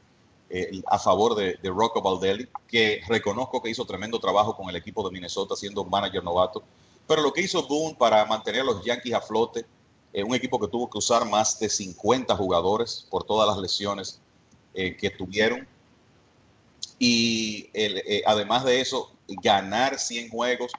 eh, 0.48 0.82
a 0.86 0.98
favor 0.98 1.36
de, 1.36 1.56
Rocco 1.62 2.02
Baldelli, 2.02 2.48
que 2.66 3.02
reconozco 3.06 3.62
que 3.62 3.70
hizo 3.70 3.84
tremendo 3.84 4.18
trabajo 4.18 4.56
con 4.56 4.68
el 4.68 4.76
equipo 4.76 5.06
de 5.06 5.12
Minnesota 5.12 5.54
siendo 5.54 5.82
un 5.82 5.90
manager 5.90 6.24
novato. 6.24 6.62
Pero 7.10 7.22
lo 7.22 7.32
que 7.32 7.40
hizo 7.40 7.66
Boone 7.66 7.96
para 7.96 8.24
mantener 8.24 8.60
a 8.60 8.64
los 8.66 8.84
Yankees 8.84 9.14
a 9.14 9.20
flote, 9.20 9.66
un 10.14 10.32
equipo 10.32 10.60
que 10.60 10.68
tuvo 10.68 10.88
que 10.88 10.98
usar 10.98 11.28
más 11.28 11.58
de 11.58 11.68
50 11.68 12.36
jugadores 12.36 13.04
por 13.10 13.24
todas 13.24 13.48
las 13.48 13.58
lesiones 13.58 14.20
que 14.72 15.12
tuvieron. 15.18 15.66
Y 17.00 17.68
además 18.24 18.64
de 18.64 18.80
eso, 18.80 19.10
ganar 19.42 19.98
100 19.98 20.30
juegos 20.30 20.70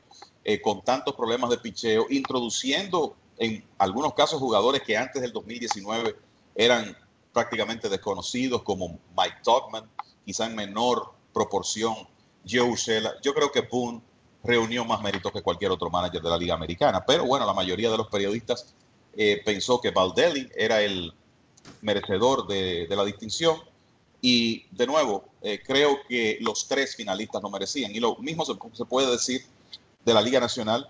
con 0.63 0.81
tantos 0.85 1.15
problemas 1.15 1.49
de 1.49 1.57
picheo, 1.57 2.05
introduciendo 2.09 3.13
en 3.37 3.67
algunos 3.77 4.13
casos 4.13 4.39
jugadores 4.39 4.83
que 4.83 4.95
antes 4.95 5.21
del 5.21 5.33
2019 5.33 6.15
eran 6.55 6.95
prácticamente 7.33 7.89
desconocidos, 7.89 8.63
como 8.63 8.99
Mike 9.17 9.39
Togman, 9.43 9.83
quizá 10.25 10.45
en 10.45 10.55
menor 10.55 11.11
proporción 11.33 11.93
Joe 12.49 12.69
Ursela. 12.69 13.15
Yo 13.21 13.33
creo 13.33 13.51
que 13.51 13.59
Boone 13.59 14.01
reunió 14.43 14.85
más 14.85 15.01
méritos 15.01 15.31
que 15.31 15.41
cualquier 15.41 15.71
otro 15.71 15.89
manager 15.89 16.21
de 16.21 16.29
la 16.29 16.37
Liga 16.37 16.53
Americana, 16.55 17.03
pero 17.05 17.25
bueno, 17.25 17.45
la 17.45 17.53
mayoría 17.53 17.91
de 17.91 17.97
los 17.97 18.07
periodistas 18.07 18.73
eh, 19.15 19.41
pensó 19.45 19.79
que 19.81 19.91
Baldelli 19.91 20.49
era 20.55 20.81
el 20.81 21.13
merecedor 21.81 22.47
de, 22.47 22.87
la 22.89 23.03
distinción 23.03 23.57
y 24.21 24.65
de 24.71 24.87
nuevo, 24.87 25.25
eh, 25.41 25.61
creo 25.65 25.99
que 26.07 26.37
los 26.41 26.67
tres 26.67 26.95
finalistas 26.95 27.41
no 27.41 27.49
merecían. 27.49 27.95
Y 27.95 27.99
lo 27.99 28.15
mismo 28.17 28.45
se 28.45 28.85
puede 28.85 29.11
decir 29.11 29.45
de 30.05 30.13
la 30.13 30.21
Liga 30.21 30.39
Nacional, 30.39 30.87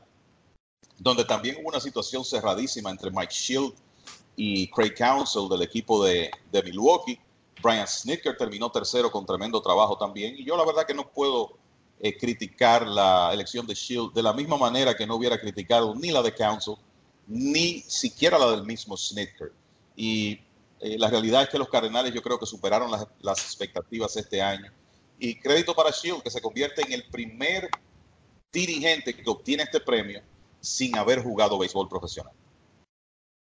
donde 0.98 1.26
también 1.26 1.58
hubo 1.60 1.70
una 1.70 1.80
situación 1.80 2.24
cerradísima 2.24 2.90
entre 2.90 3.10
Mike 3.10 3.34
Shield 3.34 3.74
y 4.36 4.68
Craig 4.68 4.94
Council 4.96 5.50
del 5.50 5.62
equipo 5.64 6.04
de, 6.04 6.32
Milwaukee. 6.64 7.20
Brian 7.62 7.88
Snicker 7.88 8.36
terminó 8.38 8.72
tercero 8.72 9.12
con 9.12 9.26
tremendo 9.26 9.62
trabajo 9.62 9.98
también. 9.98 10.36
Y 10.38 10.44
yo 10.44 10.58
la 10.58 10.66
verdad 10.66 10.86
que 10.86 10.94
no 10.94 11.08
puedo 11.08 11.58
eh, 12.04 12.18
criticar 12.18 12.88
la 12.88 13.30
elección 13.32 13.68
de 13.68 13.76
Shield 13.76 14.12
de 14.14 14.24
la 14.24 14.34
misma 14.34 14.58
manera 14.58 14.96
que 14.96 15.06
no 15.06 15.16
hubiera 15.16 15.40
criticado 15.40 15.94
ni 15.94 16.10
la 16.10 16.24
de 16.24 16.34
Council, 16.34 16.74
ni 17.28 17.82
siquiera 17.82 18.40
la 18.40 18.50
del 18.50 18.64
mismo 18.64 18.98
Snicker. 18.98 19.52
Y 19.96 20.40
eh, 20.80 20.98
la 20.98 21.10
realidad 21.10 21.44
es 21.44 21.50
que 21.50 21.60
los 21.60 21.70
Cardenales 21.70 22.12
yo 22.12 22.24
creo 22.24 22.40
que 22.40 22.48
superaron 22.48 22.90
las, 22.90 23.06
las 23.22 23.40
expectativas 23.40 24.18
este 24.18 24.42
año. 24.42 24.72
Y 25.20 25.40
crédito 25.40 25.76
para 25.76 25.92
Shield, 25.92 26.24
que 26.24 26.32
se 26.32 26.42
convierte 26.42 26.82
en 26.82 26.94
el 26.94 27.04
primer 27.04 27.70
dirigente 28.52 29.14
que 29.14 29.30
obtiene 29.30 29.64
este 29.64 29.80
premio 29.80 30.22
sin 30.60 30.98
haber 30.98 31.22
jugado 31.22 31.60
béisbol 31.60 31.88
profesional. 31.88 32.34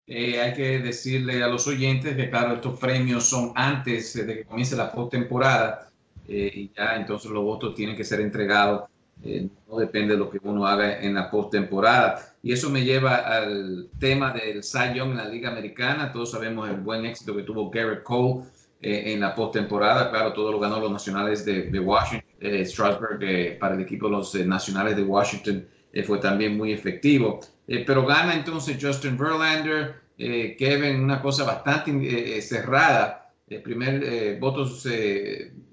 Eh, 0.07 0.41
hay 0.41 0.53
que 0.53 0.79
decirle 0.79 1.43
a 1.43 1.47
los 1.47 1.67
oyentes 1.67 2.15
que, 2.15 2.29
claro, 2.29 2.55
estos 2.55 2.79
premios 2.79 3.25
son 3.25 3.51
antes 3.55 4.13
de 4.13 4.37
que 4.37 4.45
comience 4.45 4.75
la 4.75 4.91
postemporada 4.91 5.91
eh, 6.27 6.51
y 6.53 6.71
ya 6.75 6.95
entonces 6.95 7.31
los 7.31 7.43
votos 7.43 7.75
tienen 7.75 7.95
que 7.95 8.03
ser 8.03 8.21
entregados. 8.21 8.89
Eh, 9.23 9.47
no 9.67 9.77
depende 9.77 10.13
de 10.13 10.19
lo 10.19 10.29
que 10.29 10.39
uno 10.43 10.67
haga 10.67 11.01
en 11.01 11.15
la 11.15 11.29
postemporada. 11.29 12.35
Y 12.43 12.51
eso 12.53 12.69
me 12.69 12.83
lleva 12.83 13.15
al 13.15 13.89
tema 13.99 14.31
del 14.31 14.63
Cy 14.63 14.93
Young 14.95 15.11
en 15.11 15.17
la 15.17 15.27
Liga 15.27 15.49
Americana. 15.49 16.11
Todos 16.11 16.31
sabemos 16.31 16.69
el 16.69 16.77
buen 16.77 17.05
éxito 17.05 17.35
que 17.35 17.43
tuvo 17.43 17.69
Garrett 17.69 18.03
Cole 18.03 18.43
en 18.79 19.19
la 19.19 19.33
postemporada. 19.33 20.11
Claro, 20.11 20.33
todo 20.33 20.51
lo 20.51 20.59
ganó 20.59 20.79
los 20.79 20.91
nacionales 20.91 21.43
de, 21.43 21.63
de 21.63 21.79
Washington. 21.79 22.27
Strasburg 22.63 23.57
para 23.59 23.73
el 23.73 23.81
equipo 23.81 24.05
de 24.05 24.11
los 24.11 24.35
nacionales 24.35 24.95
de 24.95 25.01
Washington 25.03 25.65
eh, 25.97 26.03
fue 26.03 26.19
también 26.19 26.55
muy 26.55 26.71
efectivo. 26.73 27.39
Eh, 27.67 27.83
pero 27.85 28.05
gana 28.05 28.35
entonces 28.35 28.77
Justin 28.79 29.17
Verlander, 29.17 29.95
eh, 30.17 30.55
Kevin, 30.57 31.01
una 31.01 31.21
cosa 31.21 31.43
bastante 31.43 32.41
cerrada. 32.41 33.26
El 33.47 33.61
primer 33.61 34.39
votos 34.39 34.85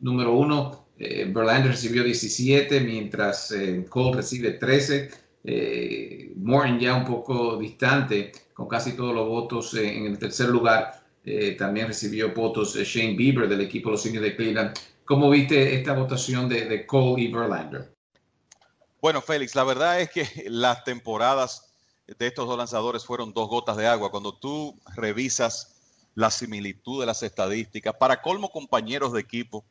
número 0.00 0.32
uno, 0.32 0.86
Verlander 0.96 1.72
recibió 1.72 2.04
17, 2.04 2.80
mientras 2.80 3.52
Cole 3.88 4.16
recibe 4.16 4.52
13. 4.52 5.10
Morton 6.36 6.78
ya 6.78 6.94
un 6.94 7.04
poco 7.04 7.56
distante, 7.56 8.30
con 8.52 8.68
casi 8.68 8.92
todos 8.92 9.12
los 9.14 9.28
votos 9.28 9.74
en 9.74 10.06
el 10.06 10.18
tercer 10.18 10.50
lugar. 10.50 11.02
también 11.58 11.88
recibió 11.88 12.32
votos 12.32 12.76
Shane 12.76 13.16
Bieber 13.16 13.48
del 13.48 13.62
equipo 13.62 13.90
los 13.90 14.06
indios 14.06 14.22
de 14.22 14.36
Cleveland. 14.36 14.78
¿Cómo 15.04 15.28
viste 15.30 15.74
esta 15.74 15.94
votación 15.94 16.48
de, 16.48 16.66
de 16.66 16.86
Cole 16.86 17.24
y 17.24 17.32
Verlander? 17.32 17.92
Bueno, 19.02 19.20
Félix, 19.20 19.54
la 19.54 19.64
verdad 19.64 20.00
es 20.00 20.10
que 20.10 20.26
las 20.48 20.82
temporadas 20.84 21.74
de 22.06 22.26
estos 22.26 22.46
dos 22.46 22.56
lanzadores 22.56 23.04
fueron 23.04 23.34
dos 23.34 23.48
gotas 23.48 23.76
de 23.76 23.86
agua. 23.86 24.10
Cuando 24.10 24.38
tú 24.38 24.78
revisas 24.96 25.73
la 26.14 26.30
similitud 26.30 27.00
de 27.00 27.06
las 27.06 27.22
estadísticas, 27.22 27.94
para 27.98 28.22
colmo 28.22 28.50
compañeros 28.50 29.12
de 29.12 29.20
equipo, 29.20 29.64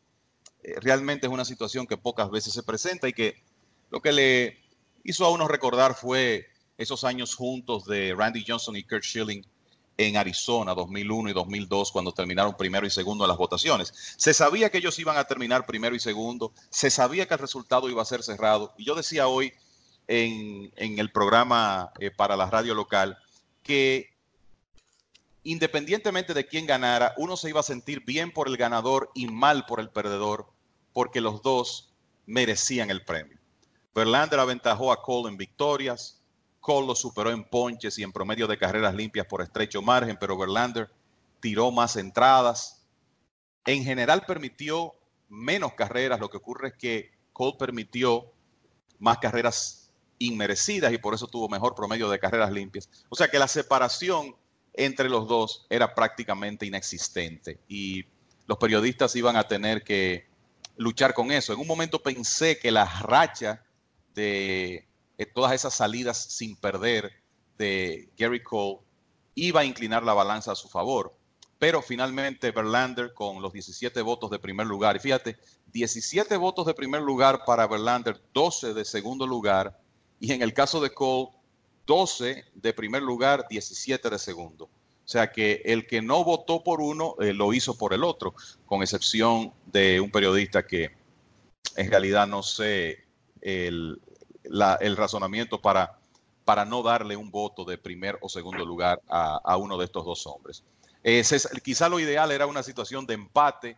eh, 0.63 0.75
realmente 0.81 1.27
es 1.27 1.33
una 1.33 1.45
situación 1.45 1.87
que 1.87 1.97
pocas 1.97 2.29
veces 2.29 2.53
se 2.53 2.63
presenta 2.63 3.07
y 3.07 3.13
que 3.13 3.41
lo 3.89 4.01
que 4.01 4.11
le 4.11 4.57
hizo 5.03 5.25
a 5.25 5.31
uno 5.31 5.47
recordar 5.47 5.95
fue 5.95 6.47
esos 6.77 7.03
años 7.03 7.35
juntos 7.35 7.85
de 7.85 8.13
Randy 8.17 8.43
Johnson 8.47 8.75
y 8.75 8.83
Kurt 8.83 9.03
Schilling 9.03 9.45
en 9.97 10.17
Arizona 10.17 10.73
2001 10.73 11.29
y 11.29 11.33
2002 11.33 11.91
cuando 11.91 12.11
terminaron 12.11 12.57
primero 12.57 12.87
y 12.87 12.89
segundo 12.89 13.25
en 13.25 13.29
las 13.29 13.37
votaciones. 13.37 13.93
Se 14.17 14.33
sabía 14.33 14.69
que 14.69 14.79
ellos 14.79 14.97
iban 14.99 15.17
a 15.17 15.25
terminar 15.25 15.65
primero 15.65 15.95
y 15.95 15.99
segundo, 15.99 16.51
se 16.69 16.89
sabía 16.89 17.27
que 17.27 17.35
el 17.35 17.39
resultado 17.39 17.89
iba 17.89 18.01
a 18.01 18.05
ser 18.05 18.23
cerrado. 18.23 18.73
Y 18.77 18.85
yo 18.85 18.95
decía 18.95 19.27
hoy 19.27 19.53
en, 20.07 20.71
el 20.75 21.11
programa 21.11 21.91
eh, 21.99 22.11
para 22.11 22.35
la 22.35 22.49
radio 22.49 22.73
local 22.73 23.17
que 23.61 24.12
independientemente 25.43 26.33
de 26.33 26.45
quién 26.45 26.65
ganara, 26.65 27.13
uno 27.17 27.37
se 27.37 27.49
iba 27.49 27.59
a 27.59 27.63
sentir 27.63 28.03
bien 28.05 28.31
por 28.31 28.47
el 28.47 28.57
ganador 28.57 29.11
y 29.13 29.27
mal 29.27 29.65
por 29.65 29.79
el 29.79 29.89
perdedor, 29.89 30.47
porque 30.93 31.21
los 31.21 31.41
dos 31.41 31.93
merecían 32.25 32.89
el 32.89 33.03
premio. 33.03 33.37
Verlander 33.93 34.39
aventajó 34.39 34.91
a 34.91 35.01
Cole 35.01 35.29
en 35.29 35.37
victorias, 35.37 36.21
Cole 36.59 36.87
lo 36.87 36.95
superó 36.95 37.31
en 37.31 37.43
ponches 37.43 37.97
y 37.97 38.03
en 38.03 38.13
promedio 38.13 38.47
de 38.47 38.57
carreras 38.57 38.95
limpias 38.95 39.27
por 39.27 39.41
estrecho 39.41 39.81
margen, 39.81 40.17
pero 40.19 40.37
Verlander 40.37 40.89
tiró 41.41 41.71
más 41.71 41.97
entradas. 41.97 42.85
En 43.65 43.83
general 43.83 44.23
permitió 44.25 44.93
menos 45.27 45.73
carreras, 45.73 46.19
lo 46.19 46.29
que 46.29 46.37
ocurre 46.37 46.69
es 46.69 46.73
que 46.75 47.11
Cole 47.33 47.57
permitió 47.59 48.31
más 48.99 49.17
carreras 49.17 49.91
inmerecidas 50.19 50.93
y 50.93 50.97
por 50.97 51.13
eso 51.13 51.27
tuvo 51.27 51.49
mejor 51.49 51.75
promedio 51.75 52.09
de 52.09 52.19
carreras 52.19 52.51
limpias. 52.51 52.89
O 53.09 53.15
sea 53.15 53.27
que 53.27 53.39
la 53.39 53.47
separación 53.47 54.35
entre 54.73 55.09
los 55.09 55.27
dos 55.27 55.65
era 55.69 55.93
prácticamente 55.93 56.65
inexistente 56.65 57.59
y 57.67 58.05
los 58.47 58.57
periodistas 58.57 59.15
iban 59.15 59.35
a 59.35 59.47
tener 59.47 59.83
que 59.83 60.27
luchar 60.77 61.13
con 61.13 61.31
eso. 61.31 61.53
En 61.53 61.59
un 61.59 61.67
momento 61.67 62.01
pensé 62.01 62.57
que 62.57 62.71
la 62.71 62.85
racha 63.01 63.63
de 64.13 64.87
todas 65.33 65.53
esas 65.53 65.73
salidas 65.73 66.17
sin 66.17 66.55
perder 66.55 67.11
de 67.57 68.09
Gary 68.17 68.41
Cole 68.43 68.79
iba 69.35 69.61
a 69.61 69.65
inclinar 69.65 70.03
la 70.03 70.13
balanza 70.13 70.51
a 70.51 70.55
su 70.55 70.67
favor. 70.67 71.15
Pero 71.59 71.81
finalmente 71.81 72.51
Verlander 72.51 73.13
con 73.13 73.41
los 73.41 73.53
17 73.53 74.01
votos 74.01 74.29
de 74.29 74.39
primer 74.39 74.67
lugar, 74.67 74.97
y 74.97 74.99
fíjate, 74.99 75.37
17 75.71 76.35
votos 76.35 76.65
de 76.65 76.73
primer 76.73 77.01
lugar 77.01 77.45
para 77.45 77.67
Verlander, 77.67 78.21
12 78.33 78.73
de 78.73 78.83
segundo 78.83 79.25
lugar, 79.25 79.79
y 80.19 80.33
en 80.33 80.41
el 80.41 80.53
caso 80.53 80.81
de 80.81 80.89
Cole, 80.89 81.29
12 81.85 82.45
de 82.53 82.73
primer 82.73 83.01
lugar, 83.01 83.45
17 83.49 84.09
de 84.09 84.19
segundo. 84.19 84.65
O 84.65 85.07
sea 85.07 85.31
que 85.31 85.61
el 85.65 85.85
que 85.85 86.01
no 86.01 86.23
votó 86.23 86.63
por 86.63 86.79
uno 86.79 87.15
eh, 87.19 87.33
lo 87.33 87.53
hizo 87.53 87.77
por 87.77 87.93
el 87.93 88.03
otro, 88.03 88.33
con 88.65 88.81
excepción 88.81 89.53
de 89.65 89.99
un 89.99 90.09
periodista 90.09 90.65
que 90.65 90.91
en 91.75 91.89
realidad 91.89 92.25
no 92.25 92.41
sé 92.41 93.03
el, 93.41 94.01
el 94.79 94.97
razonamiento 94.97 95.61
para, 95.61 95.99
para 96.45 96.63
no 96.63 96.83
darle 96.83 97.17
un 97.17 97.31
voto 97.31 97.65
de 97.65 97.77
primer 97.77 98.17
o 98.21 98.29
segundo 98.29 98.65
lugar 98.65 99.01
a, 99.09 99.57
uno 99.57 99.77
de 99.77 99.85
estos 99.85 100.05
dos 100.05 100.25
hombres. 100.25 100.63
quizá 101.63 101.89
lo 101.89 101.99
ideal 101.99 102.31
era 102.31 102.47
una 102.47 102.63
situación 102.63 103.05
de 103.05 103.15
empate. 103.15 103.77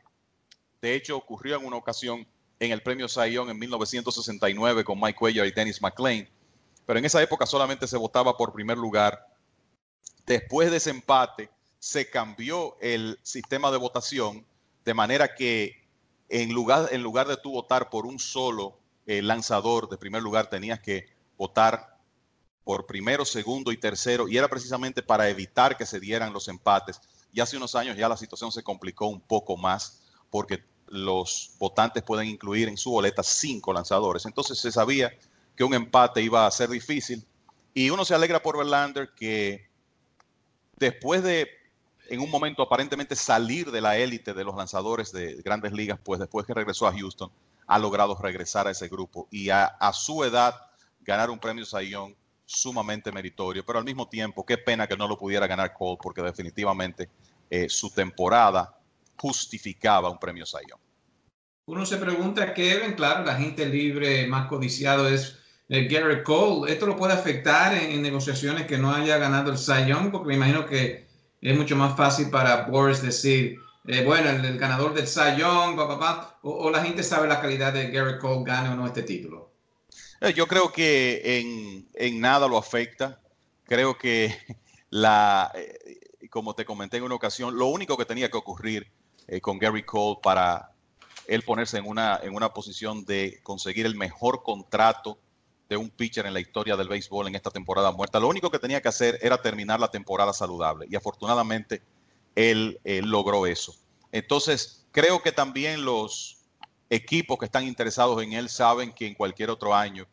De 0.81 0.95
hecho, 0.95 1.17
ocurrió 1.17 1.57
en 1.57 1.65
una 1.65 1.77
ocasión 1.77 2.27
en 2.59 2.71
el 2.71 2.81
premio 2.81 3.07
Sayón 3.07 3.49
en 3.49 3.57
1969 3.59 4.83
con 4.83 4.99
Mike 4.99 5.17
Cuellar 5.17 5.47
y 5.47 5.51
Dennis 5.51 5.81
McLean, 5.81 6.29
pero 6.85 6.99
en 6.99 7.05
esa 7.05 7.21
época 7.21 7.45
solamente 7.45 7.87
se 7.87 7.97
votaba 7.97 8.37
por 8.37 8.53
primer 8.53 8.77
lugar. 8.77 9.27
Después 10.25 10.71
de 10.71 10.77
ese 10.77 10.89
empate, 10.89 11.49
se 11.79 12.09
cambió 12.09 12.77
el 12.81 13.19
sistema 13.23 13.71
de 13.71 13.77
votación 13.77 14.45
de 14.83 14.93
manera 14.93 15.35
que 15.35 15.83
en 16.29 16.53
lugar, 16.53 16.89
en 16.91 17.03
lugar 17.03 17.27
de 17.27 17.37
tú 17.37 17.51
votar 17.51 17.89
por 17.89 18.05
un 18.05 18.19
solo 18.19 18.79
el 19.05 19.27
lanzador 19.27 19.89
de 19.89 19.97
primer 19.97 20.23
lugar 20.23 20.49
tenías 20.49 20.79
que 20.79 21.05
votar 21.37 21.99
por 22.63 22.87
primero, 22.87 23.25
segundo 23.25 23.71
y 23.71 23.77
tercero, 23.77 24.27
y 24.27 24.37
era 24.37 24.47
precisamente 24.47 25.03
para 25.03 25.29
evitar 25.29 25.77
que 25.77 25.85
se 25.85 25.99
dieran 25.99 26.33
los 26.33 26.47
empates. 26.47 26.99
Y 27.31 27.39
hace 27.39 27.57
unos 27.57 27.75
años 27.75 27.95
ya 27.95 28.09
la 28.09 28.17
situación 28.17 28.51
se 28.51 28.63
complicó 28.63 29.05
un 29.05 29.21
poco 29.21 29.55
más 29.55 30.01
porque 30.31 30.63
los 30.87 31.51
votantes 31.59 32.01
pueden 32.01 32.27
incluir 32.27 32.67
en 32.67 32.77
su 32.77 32.89
boleta 32.89 33.21
cinco 33.21 33.71
lanzadores. 33.71 34.25
Entonces 34.25 34.57
se 34.57 34.71
sabía 34.71 35.11
que 35.55 35.63
un 35.63 35.73
empate 35.73 36.21
iba 36.21 36.45
a 36.45 36.51
ser 36.51 36.69
difícil. 36.69 37.25
Y 37.73 37.89
uno 37.89 38.05
se 38.05 38.15
alegra 38.15 38.41
por 38.41 38.57
Verlander 38.57 39.09
que 39.15 39.67
después 40.77 41.23
de, 41.23 41.49
en 42.09 42.19
un 42.19 42.29
momento 42.29 42.61
aparentemente 42.61 43.15
salir 43.15 43.71
de 43.71 43.81
la 43.81 43.97
élite 43.97 44.33
de 44.33 44.43
los 44.43 44.55
lanzadores 44.55 45.11
de 45.11 45.35
grandes 45.43 45.73
ligas, 45.73 45.99
pues 46.03 46.19
después 46.19 46.45
que 46.45 46.53
regresó 46.53 46.87
a 46.87 46.93
Houston, 46.93 47.31
ha 47.67 47.79
logrado 47.79 48.15
regresar 48.21 48.67
a 48.67 48.71
ese 48.71 48.87
grupo 48.87 49.27
y 49.31 49.49
a, 49.49 49.77
su 49.93 50.23
edad 50.23 50.55
ganar 51.01 51.29
un 51.29 51.39
premio 51.39 51.65
Sayón 51.65 52.15
sumamente 52.45 53.11
meritorio, 53.11 53.65
pero 53.65 53.79
al 53.79 53.85
mismo 53.85 54.07
tiempo, 54.07 54.45
qué 54.45 54.57
pena 54.57 54.87
que 54.87 54.95
no 54.95 55.07
lo 55.07 55.17
pudiera 55.17 55.47
ganar 55.47 55.73
Cole 55.73 55.97
porque 56.01 56.21
definitivamente 56.21 57.09
eh, 57.49 57.67
su 57.69 57.89
temporada 57.89 58.77
justificaba 59.17 60.09
un 60.09 60.19
premio 60.19 60.45
Sayón. 60.45 60.79
Uno 61.67 61.85
se 61.85 61.97
pregunta, 61.97 62.53
Kevin, 62.53 62.93
claro, 62.93 63.25
la 63.25 63.35
gente 63.35 63.65
libre 63.65 64.27
más 64.27 64.47
codiciado 64.47 65.07
es 65.07 65.39
el 65.69 65.87
Garrett 65.87 66.23
Cole. 66.23 66.71
¿Esto 66.71 66.85
lo 66.85 66.95
puede 66.95 67.13
afectar 67.13 67.73
en, 67.73 68.01
negociaciones 68.01 68.65
que 68.67 68.77
no 68.77 68.93
haya 68.93 69.17
ganado 69.17 69.51
el 69.51 69.57
Sayón? 69.57 70.11
Porque 70.11 70.27
me 70.27 70.35
imagino 70.35 70.65
que 70.65 71.07
es 71.41 71.57
mucho 71.57 71.75
más 71.75 71.95
fácil 71.95 72.29
para 72.29 72.65
Boris 72.65 73.01
decir, 73.01 73.59
eh, 73.87 74.03
bueno, 74.03 74.29
el, 74.29 74.57
ganador 74.57 74.93
del 74.93 75.07
Cy 75.07 75.37
Young, 75.37 75.77
o, 76.41 76.69
la 76.69 76.83
gente 76.83 77.03
sabe 77.03 77.27
la 77.27 77.41
calidad 77.41 77.73
de 77.73 77.89
Garrett 77.89 78.19
Cole, 78.19 78.43
gane 78.45 78.69
o 78.69 78.75
no 78.75 78.85
este 78.85 79.03
título? 79.03 79.51
Eh, 80.21 80.33
yo 80.33 80.47
creo 80.47 80.71
que 80.71 81.85
en, 81.93 82.21
nada 82.21 82.47
lo 82.47 82.57
afecta. 82.57 83.19
Creo 83.63 83.97
que 83.97 84.35
la, 84.89 85.51
eh, 85.55 85.99
como 86.29 86.53
te 86.55 86.65
comenté 86.65 86.97
en 86.97 87.03
una 87.03 87.15
ocasión, 87.15 87.57
lo 87.57 87.67
único 87.67 87.97
que 87.97 88.05
tenía 88.05 88.29
que 88.29 88.37
ocurrir 88.37 88.91
con 89.41 89.57
Gary 89.57 89.81
Cole 89.81 90.19
para 90.21 90.71
él 91.25 91.41
ponerse 91.41 91.79
en 91.79 91.87
una, 91.87 92.19
en 92.21 92.35
una 92.35 92.53
posición 92.53 93.05
de 93.05 93.39
conseguir 93.41 93.87
el 93.87 93.95
mejor 93.95 94.43
contrato 94.43 95.17
de 95.69 95.77
un 95.77 95.89
pitcher 95.89 96.25
en 96.25 96.33
la 96.33 96.39
historia 96.39 96.75
del 96.75 96.87
béisbol 96.87 97.27
en 97.27 97.35
esta 97.35 97.49
temporada 97.49 97.91
muerta. 97.91 98.19
Lo 98.19 98.27
único 98.27 98.51
que 98.51 98.59
tenía 98.59 98.81
que 98.81 98.87
hacer 98.87 99.17
era 99.21 99.41
terminar 99.41 99.79
la 99.79 99.89
temporada 99.89 100.33
saludable 100.33 100.85
y 100.89 100.95
afortunadamente 100.95 101.81
él, 102.35 102.79
logró 102.83 103.45
eso. 103.47 103.75
Entonces, 104.11 104.85
creo 104.91 105.21
que 105.21 105.31
también 105.31 105.83
los 105.83 106.37
equipos 106.89 107.39
que 107.39 107.45
están 107.45 107.65
interesados 107.65 108.21
en 108.21 108.33
él 108.33 108.49
saben 108.49 108.93
que 108.93 109.07
en 109.07 109.15
cualquier 109.15 109.49
otro 109.49 109.73
año 109.73 110.05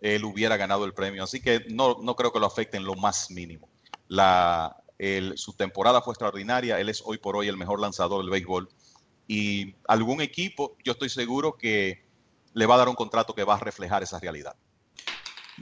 él 0.00 0.24
hubiera 0.24 0.56
ganado 0.56 0.84
el 0.84 0.94
premio. 0.94 1.24
Así 1.24 1.40
que 1.40 1.64
no, 1.68 1.98
no 2.02 2.14
creo 2.14 2.32
que 2.32 2.40
lo 2.40 2.46
afecte 2.46 2.76
en 2.76 2.84
lo 2.84 2.94
más 2.94 3.30
mínimo. 3.30 3.68
La, 4.08 4.76
su 5.34 5.52
temporada 5.54 6.02
fue 6.02 6.12
extraordinaria. 6.12 6.78
Él 6.78 6.88
es 6.88 7.02
hoy 7.04 7.18
por 7.18 7.36
hoy 7.36 7.48
el 7.48 7.56
mejor 7.56 7.80
lanzador 7.80 8.20
del 8.20 8.30
béisbol. 8.30 8.68
Y 9.26 9.74
algún 9.88 10.20
equipo, 10.20 10.76
yo 10.84 10.92
estoy 10.92 11.08
seguro 11.08 11.56
que 11.56 12.04
le 12.54 12.66
va 12.66 12.74
a 12.74 12.78
dar 12.78 12.88
un 12.88 12.94
contrato 12.94 13.34
que 13.34 13.44
va 13.44 13.54
a 13.54 13.58
reflejar 13.58 14.02
esa 14.02 14.20
realidad. 14.20 14.54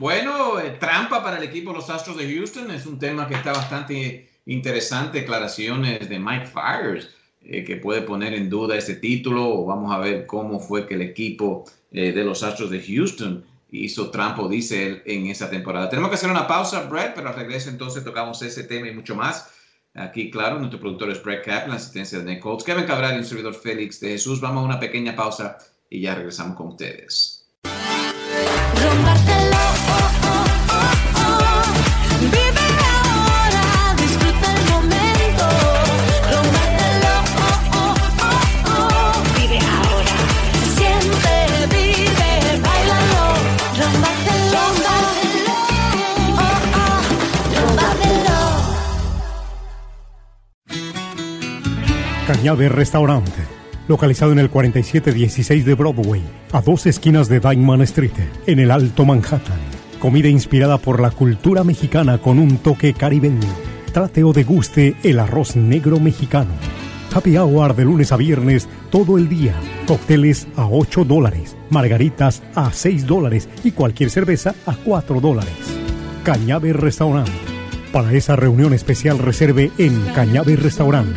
Bueno, 0.01 0.59
eh, 0.59 0.77
trampa 0.79 1.23
para 1.23 1.37
el 1.37 1.43
equipo 1.43 1.71
los 1.71 1.91
Astros 1.91 2.17
de 2.17 2.33
Houston 2.33 2.71
es 2.71 2.87
un 2.87 2.97
tema 2.97 3.27
que 3.27 3.35
está 3.35 3.51
bastante 3.51 4.31
interesante 4.47 5.19
declaraciones 5.19 6.09
de 6.09 6.17
Mike 6.17 6.47
Fires, 6.47 7.07
eh, 7.43 7.63
que 7.63 7.75
puede 7.75 8.01
poner 8.01 8.33
en 8.33 8.49
duda 8.49 8.75
ese 8.75 8.95
título. 8.95 9.63
Vamos 9.63 9.93
a 9.93 9.99
ver 9.99 10.25
cómo 10.25 10.59
fue 10.59 10.87
que 10.87 10.95
el 10.95 11.03
equipo 11.03 11.65
eh, 11.91 12.13
de 12.13 12.23
los 12.23 12.41
Astros 12.41 12.71
de 12.71 12.81
Houston 12.81 13.45
hizo 13.69 14.09
trampo, 14.09 14.49
dice 14.49 14.87
él, 14.87 15.03
en 15.05 15.27
esa 15.27 15.51
temporada. 15.51 15.87
Tenemos 15.87 16.09
que 16.09 16.15
hacer 16.15 16.31
una 16.31 16.47
pausa, 16.47 16.81
Brett, 16.89 17.13
pero 17.13 17.29
al 17.29 17.35
regreso 17.35 17.69
entonces 17.69 18.03
tocamos 18.03 18.41
ese 18.41 18.63
tema 18.63 18.87
y 18.87 18.95
mucho 18.95 19.15
más. 19.15 19.53
Aquí, 19.93 20.31
claro, 20.31 20.57
nuestro 20.57 20.79
productor 20.79 21.11
es 21.11 21.21
Brett 21.21 21.45
Cap, 21.45 21.67
la 21.67 21.75
asistencia 21.75 22.17
de 22.17 22.25
Nick 22.25 22.39
Colts, 22.39 22.63
Kevin 22.63 22.85
Cabral 22.85 23.13
y 23.13 23.17
un 23.19 23.23
servidor 23.23 23.53
Félix 23.53 23.99
de 23.99 24.09
Jesús. 24.13 24.41
Vamos 24.41 24.63
a 24.63 24.65
una 24.65 24.79
pequeña 24.79 25.15
pausa 25.15 25.59
y 25.91 26.01
ya 26.01 26.15
regresamos 26.15 26.57
con 26.57 26.69
ustedes. 26.69 27.45
Cañabe 52.41 52.69
Restaurante, 52.69 53.39
localizado 53.87 54.31
en 54.31 54.39
el 54.39 54.49
4716 54.49 55.63
de 55.63 55.75
Broadway, 55.75 56.23
a 56.51 56.59
dos 56.59 56.87
esquinas 56.87 57.29
de 57.29 57.39
Diamond 57.39 57.83
Street, 57.83 58.13
en 58.47 58.57
el 58.57 58.71
Alto 58.71 59.05
Manhattan. 59.05 59.59
Comida 59.99 60.27
inspirada 60.27 60.79
por 60.79 60.99
la 61.01 61.11
cultura 61.11 61.63
mexicana 61.63 62.17
con 62.17 62.39
un 62.39 62.57
toque 62.57 62.95
caribeño. 62.95 63.47
Trate 63.93 64.23
o 64.23 64.33
deguste 64.33 64.95
el 65.03 65.19
arroz 65.19 65.55
negro 65.55 65.99
mexicano. 65.99 66.49
Happy 67.13 67.37
hour 67.37 67.75
de 67.75 67.85
lunes 67.85 68.11
a 68.11 68.17
viernes 68.17 68.67
todo 68.89 69.19
el 69.19 69.29
día. 69.29 69.53
Cócteles 69.85 70.47
a 70.55 70.65
8 70.65 71.05
dólares, 71.05 71.55
margaritas 71.69 72.41
a 72.55 72.73
6 72.73 73.05
dólares 73.05 73.49
y 73.63 73.69
cualquier 73.69 74.09
cerveza 74.09 74.55
a 74.65 74.73
4 74.73 75.21
dólares. 75.21 75.53
Cañabe 76.23 76.73
Restaurant. 76.73 77.29
Para 77.91 78.11
esa 78.13 78.35
reunión 78.35 78.73
especial 78.73 79.19
reserve 79.19 79.69
en 79.77 80.01
Cañabe 80.15 80.55
Restaurant. 80.55 81.15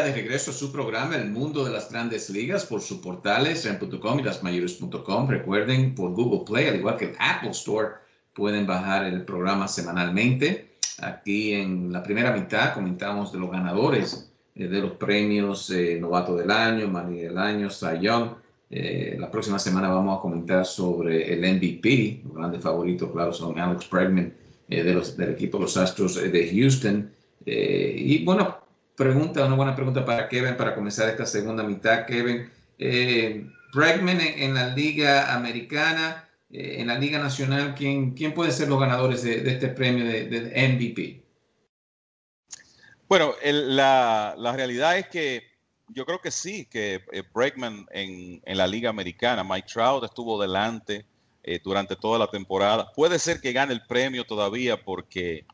De 0.04 0.12
regreso 0.12 0.50
a 0.50 0.54
su 0.54 0.72
programa 0.72 1.16
El 1.16 1.30
Mundo 1.30 1.64
de 1.64 1.70
las 1.70 1.90
Grandes 1.90 2.28
Ligas 2.28 2.66
por 2.66 2.80
sus 2.80 2.98
portales 2.98 3.64
en.com 3.66 4.18
y 4.18 4.22
lasmayores.com. 4.22 5.28
Recuerden, 5.28 5.94
por 5.94 6.12
Google 6.12 6.44
Play, 6.44 6.68
al 6.68 6.76
igual 6.76 6.96
que 6.96 7.06
el 7.06 7.14
Apple 7.18 7.50
Store, 7.50 7.90
pueden 8.34 8.66
bajar 8.66 9.04
el 9.04 9.24
programa 9.24 9.68
semanalmente. 9.68 10.72
Aquí 10.98 11.52
en 11.52 11.92
la 11.92 12.02
primera 12.02 12.32
mitad 12.32 12.74
comentamos 12.74 13.32
de 13.32 13.38
los 13.38 13.50
ganadores 13.50 14.32
eh, 14.54 14.66
de 14.66 14.80
los 14.80 14.92
premios 14.92 15.70
eh, 15.70 15.98
Novato 16.00 16.36
del 16.36 16.50
Año, 16.50 16.88
Manny 16.88 17.20
del 17.20 17.38
Año, 17.38 17.70
Cy 17.70 18.00
Young. 18.00 18.30
Eh, 18.70 19.16
la 19.20 19.30
próxima 19.30 19.58
semana 19.58 19.88
vamos 19.88 20.18
a 20.18 20.20
comentar 20.20 20.66
sobre 20.66 21.32
el 21.32 21.40
MVP. 21.40 22.22
Los 22.24 22.34
grandes 22.34 22.60
favoritos, 22.60 23.10
claro, 23.12 23.32
son 23.32 23.58
Alex 23.58 23.88
Bregman 23.88 24.32
de 24.68 24.94
los, 24.94 25.16
del 25.16 25.30
equipo 25.30 25.58
Los 25.58 25.76
Astros 25.76 26.14
de 26.16 26.50
Houston. 26.50 27.10
y 27.44 28.24
bueno, 28.24 28.61
pregunta, 28.96 29.44
una 29.44 29.56
buena 29.56 29.74
pregunta 29.74 30.04
para 30.04 30.28
Kevin 30.28 30.56
para 30.56 30.74
comenzar 30.74 31.08
esta 31.08 31.26
segunda 31.26 31.62
mitad. 31.62 32.06
Kevin, 32.06 32.50
eh, 32.78 33.46
Bregman 33.72 34.20
en, 34.20 34.54
la 34.54 34.68
Liga 34.68 35.34
Americana, 35.34 36.28
eh, 36.50 36.76
en 36.78 36.86
la 36.88 36.98
Liga 36.98 37.18
Nacional, 37.18 37.74
¿quién, 37.76 38.12
quién 38.12 38.34
puede 38.34 38.52
ser 38.52 38.68
los 38.68 38.78
ganadores 38.78 39.22
de, 39.22 39.48
este 39.50 39.68
premio 39.68 40.04
de, 40.04 40.52
MVP? 40.68 41.22
Bueno, 43.08 43.34
la, 43.42 44.34
la, 44.38 44.52
realidad 44.52 44.98
es 44.98 45.06
que 45.08 45.42
yo 45.88 46.06
creo 46.06 46.20
que 46.20 46.30
sí, 46.30 46.66
que 46.66 47.02
eh, 47.12 47.22
Bregman 47.34 47.86
en, 47.90 48.40
en, 48.44 48.56
la 48.56 48.66
Liga 48.66 48.90
Americana, 48.90 49.44
Mike 49.44 49.68
Trout 49.72 50.04
estuvo 50.04 50.40
delante 50.40 51.06
eh, 51.44 51.60
durante 51.62 51.96
toda 51.96 52.18
la 52.18 52.28
temporada. 52.28 52.92
Puede 52.92 53.18
ser 53.18 53.40
que 53.40 53.52
gane 53.52 53.72
el 53.72 53.84
premio 53.86 54.24
todavía 54.24 54.82
porque 54.82 55.44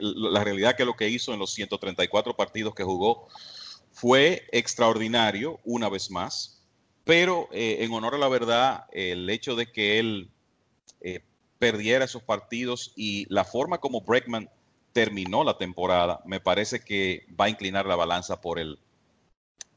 la 0.00 0.44
realidad 0.44 0.76
que 0.76 0.84
lo 0.84 0.96
que 0.96 1.08
hizo 1.08 1.32
en 1.32 1.38
los 1.38 1.52
134 1.52 2.36
partidos 2.36 2.74
que 2.74 2.84
jugó 2.84 3.28
fue 3.92 4.46
extraordinario 4.52 5.60
una 5.64 5.88
vez 5.88 6.10
más, 6.10 6.62
pero 7.04 7.48
eh, 7.52 7.78
en 7.80 7.92
honor 7.92 8.14
a 8.14 8.18
la 8.18 8.28
verdad, 8.28 8.84
el 8.92 9.28
hecho 9.30 9.56
de 9.56 9.72
que 9.72 9.98
él 9.98 10.30
eh, 11.00 11.20
perdiera 11.58 12.04
esos 12.04 12.22
partidos 12.22 12.92
y 12.96 13.26
la 13.32 13.44
forma 13.44 13.78
como 13.78 14.02
Breckman 14.02 14.48
terminó 14.92 15.44
la 15.44 15.58
temporada, 15.58 16.20
me 16.24 16.40
parece 16.40 16.80
que 16.80 17.26
va 17.38 17.46
a 17.46 17.48
inclinar 17.48 17.86
la 17.86 17.96
balanza 17.96 18.40
por 18.40 18.58
el, 18.58 18.78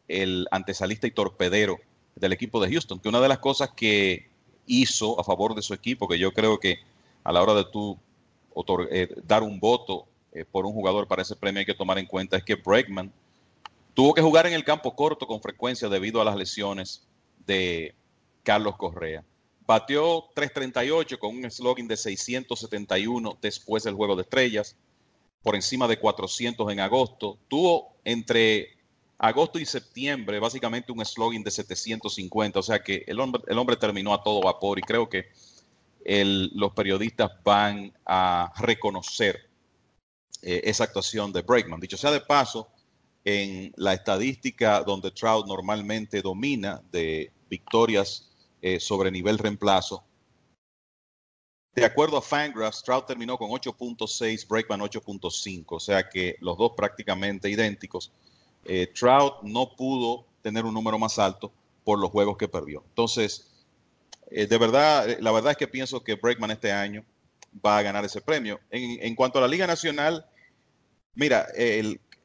el 0.08 0.48
antesalista 0.52 1.08
y 1.08 1.12
torpedero 1.12 1.80
del 2.16 2.34
equipo 2.34 2.62
de 2.62 2.72
Houston, 2.72 3.00
que 3.00 3.10
una 3.10 3.22
de 3.22 3.30
las 3.30 3.40
cosas 3.40 3.72
que 3.72 4.30
hizo 4.68 5.20
a 5.20 5.24
favor 5.24 5.56
de 5.56 5.62
su 5.62 5.74
equipo, 5.74 6.08
que 6.08 6.20
yo 6.20 6.32
creo 6.34 6.60
que 6.60 6.80
a 7.24 7.32
la 7.32 7.42
hora 7.42 7.54
de 7.54 7.66
tú 7.66 7.98
eh, 8.92 9.16
dar 9.24 9.44
un 9.44 9.60
voto 9.60 10.08
eh, 10.34 10.46
por 10.46 10.66
un 10.66 10.74
jugador 10.74 11.08
para 11.08 11.22
ese 11.22 11.36
premio 11.36 11.60
hay 11.60 11.66
que 11.66 11.74
tomar 11.74 11.98
en 11.98 12.06
cuenta 12.06 12.38
es 12.38 12.44
que 12.44 12.56
Bregman 12.56 13.12
tuvo 13.94 14.14
que 14.14 14.22
jugar 14.22 14.48
en 14.48 14.54
el 14.54 14.64
campo 14.64 14.96
corto 14.96 15.28
con 15.28 15.42
frecuencia 15.42 15.90
debido 15.90 16.22
a 16.22 16.26
las 16.26 16.36
lesiones 16.36 17.08
de 17.46 17.94
Carlos 18.44 18.78
Correa. 18.78 19.24
Batió 19.66 20.26
338 20.34 21.20
con 21.20 21.36
un 21.36 21.50
slogan 21.50 21.88
de 21.88 21.98
671 21.98 23.38
después 23.42 23.84
del 23.84 23.96
Juego 23.96 24.16
de 24.16 24.24
Estrellas, 24.24 24.76
por 25.44 25.56
encima 25.56 25.88
de 25.88 26.00
400 26.00 26.72
en 26.72 26.80
agosto. 26.80 27.38
Tuvo 27.48 27.94
entre 28.04 28.70
agosto 29.18 29.60
y 29.60 29.66
septiembre 29.66 30.40
básicamente 30.40 30.92
un 30.92 31.06
slogan 31.06 31.44
de 31.44 31.52
750, 31.52 32.60
o 32.60 32.64
sea 32.64 32.80
que 32.84 33.04
el 33.08 33.20
hombre, 33.20 33.44
el 33.48 33.58
hombre 33.58 33.76
terminó 33.76 34.14
a 34.14 34.24
todo 34.24 34.42
vapor 34.42 34.80
y 34.80 34.82
creo 34.82 35.08
que 35.10 35.30
los 36.06 36.74
periodistas 36.74 37.32
van 37.44 37.94
a 38.06 38.52
reconocer 38.60 39.50
eh, 40.42 40.62
esa 40.64 40.86
actuación 40.86 41.32
de 41.32 41.42
Breakman. 41.42 41.80
Dicho 41.80 41.98
sea 41.98 42.12
de 42.12 42.22
paso, 42.22 42.70
en 43.24 43.72
la 43.76 43.94
estadística 43.94 44.82
donde 44.84 45.12
Trout 45.12 45.46
normalmente 45.46 46.22
domina 46.22 46.82
de 46.92 47.32
victorias 47.50 48.32
eh, 48.62 48.80
sobre 48.80 49.12
nivel 49.12 49.38
reemplazo, 49.38 50.04
de 51.74 51.86
acuerdo 51.86 52.18
a 52.18 52.22
Fangraphs, 52.22 52.84
Trout 52.84 53.06
terminó 53.06 53.38
con 53.38 53.50
8.6, 53.50 54.46
Breakman 54.46 54.82
8.5, 54.82 55.66
o 55.70 55.80
sea 55.80 56.10
que 56.10 56.36
los 56.42 56.58
dos 56.58 56.74
prácticamente 56.76 57.50
idénticos. 57.50 58.12
Eh, 58.66 58.88
Trout 58.88 59.42
no 59.44 59.74
pudo 59.78 60.26
tener 60.42 60.66
un 60.66 60.74
número 60.74 61.00
más 61.00 61.18
alto 61.18 61.50
por 61.86 61.98
los 61.98 62.12
juegos 62.12 62.36
que 62.36 62.50
perdió. 62.50 62.84
Entonces, 62.90 63.51
de 64.32 64.58
verdad, 64.58 65.18
la 65.20 65.32
verdad 65.32 65.52
es 65.52 65.58
que 65.58 65.68
pienso 65.68 66.04
que 66.04 66.16
Breakman 66.16 66.52
este 66.52 66.72
año 66.72 67.04
va 67.66 67.78
a 67.78 67.82
ganar 67.82 68.06
ese 68.06 68.22
premio. 68.22 68.60
En, 68.70 69.14
cuanto 69.16 69.38
a 69.38 69.42
la 69.42 69.48
Liga 69.48 69.68
Nacional, 69.68 70.26
mira, 71.16 71.48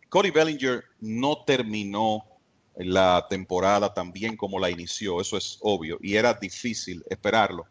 Cody 0.09 0.31
Bellinger 0.31 0.85
no 1.01 1.45
terminó 1.45 2.25
la 2.77 3.27
temporada 3.29 3.93
tan 3.93 4.13
bien 4.13 4.37
como 4.37 4.59
la 4.59 4.71
inició, 4.71 5.21
eso 5.21 5.37
es 5.37 5.59
obvio, 5.63 5.99
y 6.01 6.17
era 6.17 6.35
difícil 6.35 7.03
esperarlo. 7.09 7.67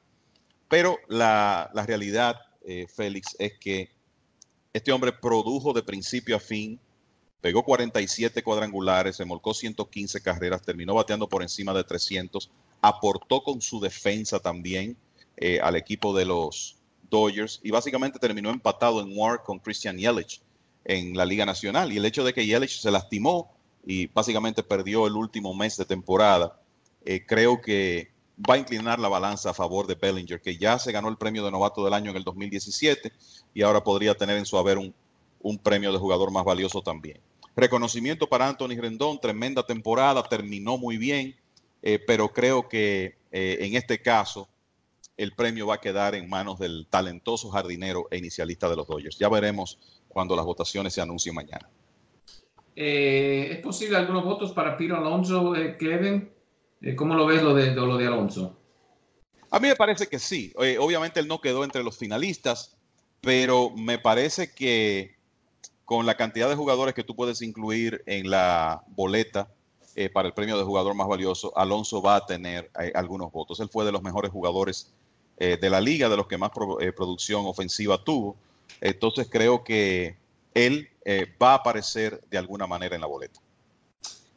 Pero 0.68 0.98
la, 1.08 1.72
realidad, 1.88 2.38
eh, 2.66 2.88
Félix, 2.94 3.36
es 3.38 3.54
que 3.60 3.92
este 4.74 4.92
hombre 4.92 5.12
produjo 5.12 5.74
de 5.74 5.84
principio 5.84 6.36
a 6.36 6.40
fin, 6.40 6.80
pegó 7.40 7.64
47 7.64 8.42
cuadrangulares, 8.42 9.20
remolcó 9.20 9.54
115 9.54 10.22
carreras, 10.22 10.64
terminó 10.64 10.96
bateando 10.96 11.30
por 11.30 11.44
encima 11.44 11.74
de 11.74 11.84
300, 11.84 12.50
aportó 12.88 13.42
con 13.42 13.62
su 13.62 13.80
defensa 13.80 14.40
también 14.40 14.98
eh, 15.38 15.60
al 15.62 15.76
equipo 15.76 16.16
de 16.16 16.26
los 16.26 16.78
Dodgers 17.10 17.60
y 17.64 17.72
básicamente 17.72 18.20
terminó 18.20 18.50
empatado 18.50 19.02
en 19.02 19.18
WAR 19.18 19.44
con 19.44 19.60
Christian 19.60 19.98
Yelich 19.98 20.42
en 20.84 21.18
la 21.18 21.26
Liga 21.26 21.46
Nacional. 21.46 21.92
Y 21.92 21.98
el 21.98 22.06
hecho 22.06 22.24
de 22.24 22.34
que 22.34 22.46
Yelich 22.46 22.80
se 22.80 22.92
lastimó 22.92 23.52
y 23.86 24.08
básicamente 24.08 24.64
perdió 24.64 25.08
el 25.08 25.14
último 25.14 25.54
mes 25.54 25.78
de 25.78 25.86
temporada, 25.86 26.60
eh, 27.06 27.26
creo 27.26 27.60
que 27.60 28.12
va 28.38 28.56
a 28.56 28.58
inclinar 28.58 29.00
la 29.00 29.08
balanza 29.08 29.50
a 29.50 29.54
favor 29.54 29.88
de 29.88 29.96
Bellinger, 29.96 30.42
que 30.42 30.58
ya 30.58 30.78
se 30.78 30.92
ganó 30.92 31.10
el 31.10 31.18
premio 31.18 31.44
de 31.44 31.52
novato 31.52 31.84
del 31.84 31.94
año 31.94 32.12
en 32.12 32.18
el 32.18 32.24
2017 32.24 33.12
y 33.54 33.62
ahora 33.62 33.84
podría 33.84 34.16
tener 34.16 34.38
en 34.38 34.46
su 34.46 34.58
haber 34.58 34.78
un, 34.78 34.94
premio 35.60 35.92
de 35.92 36.00
jugador 36.00 36.32
más 36.32 36.44
valioso 36.44 36.82
también. 36.82 37.20
Reconocimiento 37.56 38.28
para 38.28 38.48
Anthony 38.48 38.78
Rendón, 38.80 39.20
tremenda 39.20 39.66
temporada, 39.66 40.24
terminó 40.24 40.78
muy 40.78 40.98
bien, 40.98 41.36
eh, 41.86 42.00
pero 42.00 42.34
creo 42.34 42.68
que 42.68 43.16
eh, 43.32 43.58
en 43.62 43.76
este 43.76 44.02
caso 44.02 44.50
el 45.18 45.34
premio 45.34 45.68
va 45.68 45.76
a 45.76 45.82
quedar 45.82 46.16
en 46.16 46.28
manos 46.28 46.60
del 46.60 46.88
talentoso 46.90 47.50
jardinero 47.50 48.08
e 48.12 48.18
inicialista 48.18 48.68
de 48.68 48.76
los 48.76 48.88
Dodgers. 48.88 49.18
Ya 49.18 49.30
veremos 49.30 49.80
cuando 50.10 50.36
las 50.36 50.46
votaciones 50.46 50.94
se 50.94 51.02
anuncien 51.02 51.36
mañana. 51.36 51.70
Eh, 52.76 53.50
¿Es 53.52 53.60
posible 53.60 53.98
algunos 53.98 54.26
votos 54.26 54.52
para 54.52 54.76
Piro 54.76 54.98
Alonso, 54.98 55.56
eh, 55.56 55.78
Kevin? 55.78 56.30
Eh, 56.82 56.96
¿Cómo 56.96 57.16
lo 57.16 57.26
ves 57.26 57.42
lo 57.42 57.54
de, 57.54 57.74
lo 57.74 57.98
de 57.98 58.08
Alonso? 58.08 58.60
A 59.52 59.60
mí 59.60 59.70
me 59.70 59.76
parece 59.76 60.08
que 60.08 60.20
sí. 60.20 60.52
obviamente 60.80 61.20
él 61.20 61.28
no 61.28 61.40
quedó 61.40 61.64
entre 61.64 61.84
los 61.84 61.98
finalistas, 61.98 62.76
pero 63.22 63.70
me 63.70 64.00
parece 64.00 64.54
que 64.54 65.16
con 65.86 66.06
la 66.06 66.18
cantidad 66.18 66.50
de 66.50 66.56
jugadores 66.56 66.96
que 66.96 67.04
tú 67.04 67.16
puedes 67.16 67.42
incluir 67.42 68.04
en 68.08 68.30
la 68.30 68.84
boleta 68.88 69.54
para 70.14 70.28
el 70.28 70.34
premio 70.34 70.58
de 70.58 70.64
jugador 70.64 70.94
más 70.94 71.08
valioso, 71.08 71.58
Alonso 71.58 72.02
va 72.02 72.18
a 72.18 72.26
tener 72.26 72.70
algunos 72.94 73.32
votos. 73.32 73.60
Él 73.60 73.70
fue 73.70 73.86
de 73.86 73.92
los 73.92 74.04
mejores 74.04 74.32
jugadores 74.32 74.94
de 75.38 75.70
la 75.70 75.80
liga, 75.80 76.10
de 76.10 76.18
los 76.18 76.28
que 76.28 76.38
más 76.38 76.52
producción 76.96 77.46
ofensiva 77.46 78.04
tuvo. 78.04 78.36
Entonces 78.82 79.28
creo 79.32 79.64
que 79.64 80.18
él 80.54 80.90
va 81.42 81.52
a 81.52 81.56
aparecer 81.56 82.22
de 82.30 82.38
alguna 82.38 82.68
manera 82.68 82.96
en 82.96 83.02
la 83.02 83.08
boleta. 83.08 83.40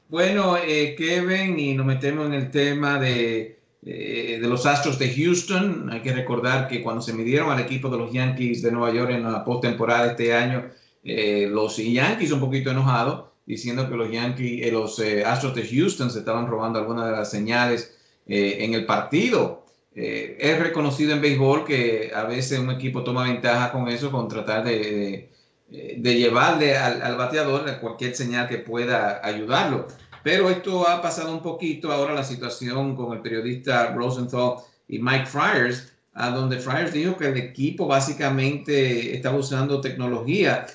Bueno, 0.08 0.54
Kevin, 0.96 1.58
y 1.58 1.74
nos 1.74 1.86
metemos 1.86 2.26
en 2.26 2.34
el 2.34 2.50
tema 2.50 2.98
de, 2.98 3.58
de 3.82 4.38
los 4.42 4.64
Astros 4.64 4.98
de 4.98 5.12
Houston. 5.12 5.90
Hay 5.90 6.02
que 6.02 6.12
recordar 6.12 6.68
que 6.68 6.82
cuando 6.82 7.02
se 7.02 7.12
midieron 7.12 7.50
al 7.50 7.60
equipo 7.60 7.88
de 7.88 7.98
los 7.98 8.12
Yankees 8.12 8.62
de 8.62 8.70
Nueva 8.70 8.94
York 8.94 9.10
en 9.10 9.24
la 9.24 9.44
postemporada 9.44 10.12
este 10.12 10.32
año, 10.34 10.70
los 11.02 11.76
Yankees 11.76 12.32
un 12.32 12.40
poquito 12.40 12.70
enojados 12.70 13.27
diciendo 13.48 13.88
que 13.88 13.96
los 13.96 14.10
Yankees, 14.12 14.66
eh, 14.66 14.70
los 14.70 14.98
eh, 14.98 15.24
Astros 15.24 15.54
de 15.54 15.66
Houston 15.66 16.10
se 16.10 16.18
estaban 16.18 16.46
robando 16.46 16.78
algunas 16.78 17.06
de 17.06 17.12
las 17.12 17.30
señales 17.30 17.96
eh, 18.26 18.58
en 18.60 18.74
el 18.74 18.84
partido. 18.84 19.64
es 19.94 20.58
reconocido 20.60 21.12
en 21.12 21.20
béisbol 21.20 21.64
que 21.64 22.12
a 22.14 22.22
veces 22.24 22.58
un 22.60 22.70
equipo 22.70 23.02
toma 23.02 23.24
ventaja 23.24 23.72
con 23.72 23.88
eso, 23.88 24.12
con 24.12 24.28
tratar 24.28 24.62
de, 24.62 25.30
de, 25.68 26.14
llevarle 26.14 26.76
al, 26.76 27.02
al, 27.02 27.16
bateador 27.16 27.64
cualquier 27.80 28.14
señal 28.14 28.48
que 28.48 28.58
pueda 28.58 29.20
ayudarlo. 29.24 29.88
Pero 30.22 30.50
esto 30.50 30.88
ha 30.88 31.02
pasado 31.02 31.32
un 31.32 31.42
poquito 31.42 31.90
ahora 31.90 32.14
la 32.14 32.22
situación 32.22 32.94
con 32.94 33.12
el 33.16 33.22
periodista 33.22 33.92
Rosenthal 33.92 34.58
y 34.86 34.98
Mike 35.00 35.26
Friars, 35.26 35.92
a 36.14 36.30
donde 36.30 36.58
Friars 36.60 36.92
dijo 36.92 37.16
que 37.16 37.26
el 37.28 37.36
equipo 37.36 37.86
básicamente 37.88 39.16
estaba 39.16 39.36
usando 39.36 39.80
tecnología 39.80 40.66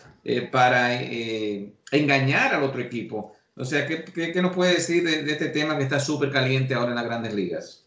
para 0.51 1.01
engañar 1.93 2.53
al 2.53 2.63
otro 2.63 2.82
equipo. 2.82 3.36
O 3.56 3.65
sea, 3.65 3.88
¿qué, 3.88 4.03
qué, 4.03 4.41
nos 4.41 4.53
puede 4.53 4.73
decir 4.73 5.03
de, 5.03 5.32
este 5.32 5.49
tema 5.49 5.77
que 5.77 5.84
está 5.84 5.99
súper 5.99 6.32
caliente 6.32 6.73
ahora 6.73 6.89
en 6.89 6.95
las 6.95 7.06
grandes 7.06 7.34
ligas? 7.34 7.86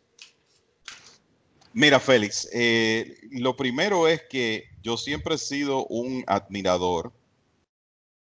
Mira, 1.73 2.01
Félix, 2.01 2.49
eh, 2.53 3.19
lo 3.33 3.57
primero 3.57 4.09
es 4.09 4.23
que 4.23 4.65
yo 4.83 4.97
siempre 4.97 5.35
he 5.35 5.39
sido 5.39 5.87
un 5.87 6.25
admirador 6.27 7.13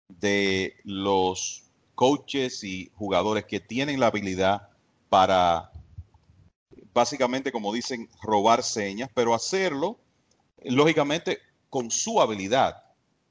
de 0.07 0.75
los 0.83 1.65
coaches 1.95 2.63
y 2.63 2.89
jugadores 2.95 3.45
que 3.45 3.59
tienen 3.59 3.99
la 3.99 4.07
habilidad 4.07 4.69
para, 5.09 5.71
básicamente, 6.93 7.51
como 7.51 7.73
dicen, 7.73 8.09
robar 8.23 8.63
señas, 8.63 9.09
pero 9.13 9.35
hacerlo, 9.35 9.99
lógicamente, 10.63 11.39
con 11.69 11.91
su 11.91 12.21
habilidad 12.21 12.83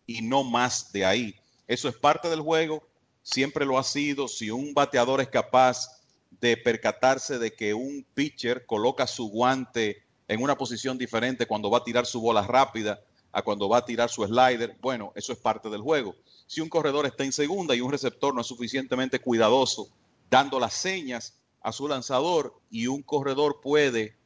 y 0.06 0.22
no 0.22 0.44
más 0.44 0.92
de 0.92 1.04
ahí. 1.04 1.41
Eso 1.66 1.88
es 1.88 1.96
parte 1.96 2.28
del 2.28 2.40
juego, 2.40 2.82
siempre 3.22 3.64
lo 3.64 3.78
ha 3.78 3.84
sido. 3.84 4.28
Si 4.28 4.50
un 4.50 4.74
bateador 4.74 5.20
es 5.20 5.28
capaz 5.28 6.02
de 6.40 6.56
percatarse 6.56 7.38
de 7.38 7.52
que 7.52 7.74
un 7.74 8.04
pitcher 8.14 8.66
coloca 8.66 9.06
su 9.06 9.28
guante 9.28 10.02
en 10.28 10.42
una 10.42 10.56
posición 10.56 10.98
diferente 10.98 11.46
cuando 11.46 11.70
va 11.70 11.78
a 11.78 11.84
tirar 11.84 12.06
su 12.06 12.20
bola 12.20 12.42
rápida 12.42 13.00
a 13.32 13.42
cuando 13.42 13.68
va 13.68 13.78
a 13.78 13.84
tirar 13.84 14.10
su 14.10 14.24
slider, 14.24 14.76
bueno, 14.80 15.12
eso 15.14 15.32
es 15.32 15.38
parte 15.38 15.70
del 15.70 15.80
juego. 15.80 16.14
Si 16.46 16.60
un 16.60 16.68
corredor 16.68 17.06
está 17.06 17.24
en 17.24 17.32
segunda 17.32 17.74
y 17.74 17.80
un 17.80 17.90
receptor 17.90 18.34
no 18.34 18.40
es 18.40 18.46
suficientemente 18.46 19.20
cuidadoso 19.20 19.88
dando 20.30 20.58
las 20.58 20.74
señas 20.74 21.34
a 21.60 21.72
su 21.72 21.86
lanzador 21.86 22.54
y 22.70 22.86
un 22.86 23.02
corredor 23.02 23.60
puede 23.60 24.16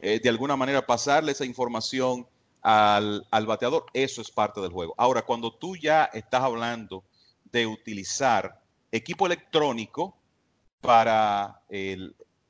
eh, 0.00 0.20
de 0.22 0.28
alguna 0.28 0.56
manera 0.56 0.86
pasarle 0.86 1.32
esa 1.32 1.46
información 1.46 2.26
al, 2.64 3.46
bateador, 3.46 3.84
eso 3.92 4.22
es 4.22 4.30
parte 4.30 4.60
del 4.60 4.72
juego. 4.72 4.94
Ahora, 4.96 5.22
cuando 5.22 5.52
tú 5.52 5.76
ya 5.76 6.06
estás 6.06 6.42
hablando 6.42 7.04
de 7.44 7.66
utilizar 7.66 8.58
equipo 8.90 9.26
electrónico 9.26 10.16
para 10.80 11.60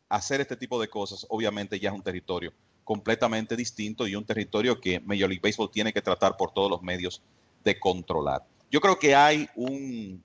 hacer 0.08 0.40
este 0.40 0.56
tipo 0.56 0.80
de 0.80 0.88
cosas, 0.88 1.26
obviamente 1.28 1.80
ya 1.80 1.90
es 1.90 1.94
un 1.94 2.02
territorio 2.02 2.52
completamente 2.84 3.56
distinto 3.56 4.06
y 4.06 4.14
un 4.14 4.24
territorio 4.24 4.80
que 4.80 5.00
Major 5.00 5.28
League 5.28 5.40
Baseball 5.42 5.70
tiene 5.70 5.92
que 5.92 6.02
tratar 6.02 6.36
por 6.36 6.52
todos 6.52 6.70
los 6.70 6.82
medios 6.82 7.20
de 7.64 7.80
controlar. 7.80 8.44
Yo 8.70 8.80
creo 8.80 8.98
que 8.98 9.14
hay 9.14 9.48
un 9.56 10.22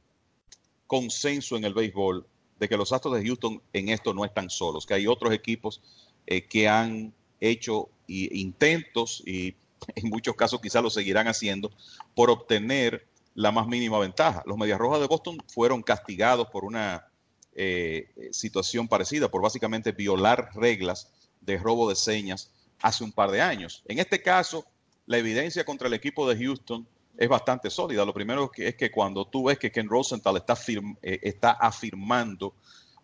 consenso 0.85 1.55
en 1.57 1.63
el 1.63 1.73
béisbol 1.73 2.27
de 2.59 2.69
que 2.69 2.77
los 2.77 2.91
Astros 2.91 3.15
de 3.15 3.25
Houston 3.25 3.61
en 3.73 3.89
esto 3.89 4.13
no 4.13 4.25
están 4.25 4.49
solos, 4.49 4.85
que 4.85 4.93
hay 4.93 5.07
otros 5.07 5.33
equipos 5.33 5.81
eh, 6.27 6.45
que 6.45 6.67
han 6.67 7.13
hecho 7.39 7.89
intentos 8.07 9.23
y 9.25 9.55
en 9.95 10.09
muchos 10.09 10.35
casos 10.35 10.61
quizás 10.61 10.83
lo 10.83 10.89
seguirán 10.89 11.27
haciendo, 11.27 11.71
por 12.15 12.29
obtener 12.29 13.07
la 13.35 13.51
más 13.51 13.67
mínima 13.67 13.99
ventaja. 13.99 14.43
Los 14.45 14.57
Medias 14.57 14.79
Rojas 14.79 14.99
de 14.99 15.07
Boston 15.07 15.37
fueron 15.47 15.81
castigados 15.81 16.47
por 16.49 16.65
una 16.65 17.07
eh, 17.53 18.09
situación 18.31 18.87
parecida, 18.87 19.29
por 19.29 19.41
básicamente 19.41 19.91
violar 19.91 20.49
reglas 20.55 21.11
de 21.41 21.57
robo 21.57 21.89
de 21.89 21.95
señas 21.95 22.51
hace 22.81 23.03
un 23.03 23.11
par 23.11 23.31
de 23.31 23.41
años. 23.41 23.83
En 23.87 23.99
este 23.99 24.21
caso, 24.21 24.65
la 25.05 25.17
evidencia 25.17 25.65
contra 25.65 25.87
el 25.87 25.93
equipo 25.93 26.29
de 26.29 26.37
Houston 26.37 26.87
es 27.17 27.27
bastante 27.27 27.69
sólida. 27.69 28.05
Lo 28.05 28.13
primero 28.13 28.51
es 28.55 28.75
que 28.75 28.91
cuando 28.91 29.25
tú 29.25 29.45
ves 29.45 29.57
que 29.57 29.71
Ken 29.71 29.89
Rosenthal 29.89 30.37
está, 30.37 30.57
eh, 31.01 31.35
afirmando 31.41 32.55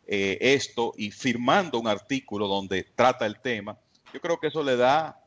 eh, 0.08 0.38
esto 0.40 0.94
y 0.98 1.12
firmando 1.12 1.80
un 1.80 1.88
artículo 1.88 2.48
donde 2.48 2.84
trata 2.96 3.26
el 3.26 3.40
tema, 3.42 3.78
yo 4.14 4.22
creo 4.22 4.40
que 4.40 4.48
eso 4.48 4.64
le 4.64 4.78
da 4.78 5.20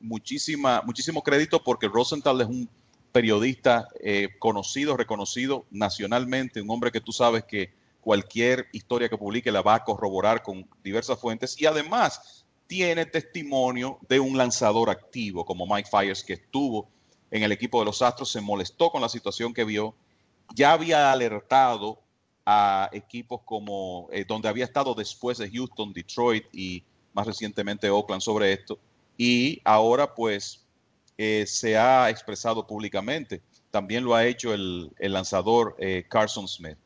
muchísima, 0.00 0.82
muchísimo 0.84 1.22
crédito 1.22 1.62
porque 1.62 1.88
Rosenthal 1.88 2.40
es 2.40 2.46
un 2.48 2.68
periodista 3.12 3.88
eh, 4.00 4.28
conocido, 4.38 4.96
reconocido 4.96 5.66
nacionalmente, 5.70 6.62
un 6.62 6.70
hombre 6.70 6.90
que 6.90 7.00
tú 7.00 7.12
sabes 7.12 7.44
que 7.44 7.72
cualquier 8.00 8.68
historia 8.72 9.08
que 9.08 9.18
publique 9.18 9.52
la 9.52 9.62
va 9.62 9.74
a 9.74 9.84
corroborar 9.84 10.42
con 10.42 10.66
diversas 10.82 11.18
fuentes 11.18 11.60
y 11.60 11.66
además 11.66 12.44
tiene 12.66 13.04
testimonio 13.04 13.98
de 14.08 14.20
un 14.20 14.36
lanzador 14.36 14.90
activo 14.90 15.44
como 15.44 15.66
Mike 15.66 15.88
Fires 15.90 16.22
que 16.22 16.34
estuvo 16.34 16.88
en 17.30 17.42
el 17.42 17.52
equipo 17.52 17.78
de 17.80 17.84
los 17.84 18.00
Astros, 18.00 18.30
se 18.32 18.40
molestó 18.40 18.90
con 18.90 19.02
la 19.02 19.08
situación 19.08 19.52
que 19.52 19.64
vio, 19.64 19.94
ya 20.54 20.72
había 20.72 21.12
alertado 21.12 22.00
a 22.46 22.88
equipos 22.92 23.42
como 23.44 24.08
eh, 24.12 24.24
donde 24.26 24.48
había 24.48 24.64
estado 24.64 24.94
después 24.94 25.38
de 25.38 25.50
Houston, 25.50 25.92
Detroit 25.92 26.44
y 26.52 26.82
más 27.12 27.26
recientemente 27.26 27.90
Oakland 27.90 28.22
sobre 28.22 28.52
esto 28.52 28.78
y 29.22 29.60
ahora 29.66 30.14
pues 30.14 30.64
eh, 31.18 31.44
se 31.46 31.76
ha 31.76 32.08
expresado 32.08 32.66
públicamente. 32.66 33.42
También 33.70 34.02
lo 34.02 34.14
ha 34.14 34.24
hecho 34.24 34.54
el, 34.54 34.90
lanzador 34.98 35.76
eh, 35.78 36.06
Carson 36.08 36.48
Smith. 36.48 36.78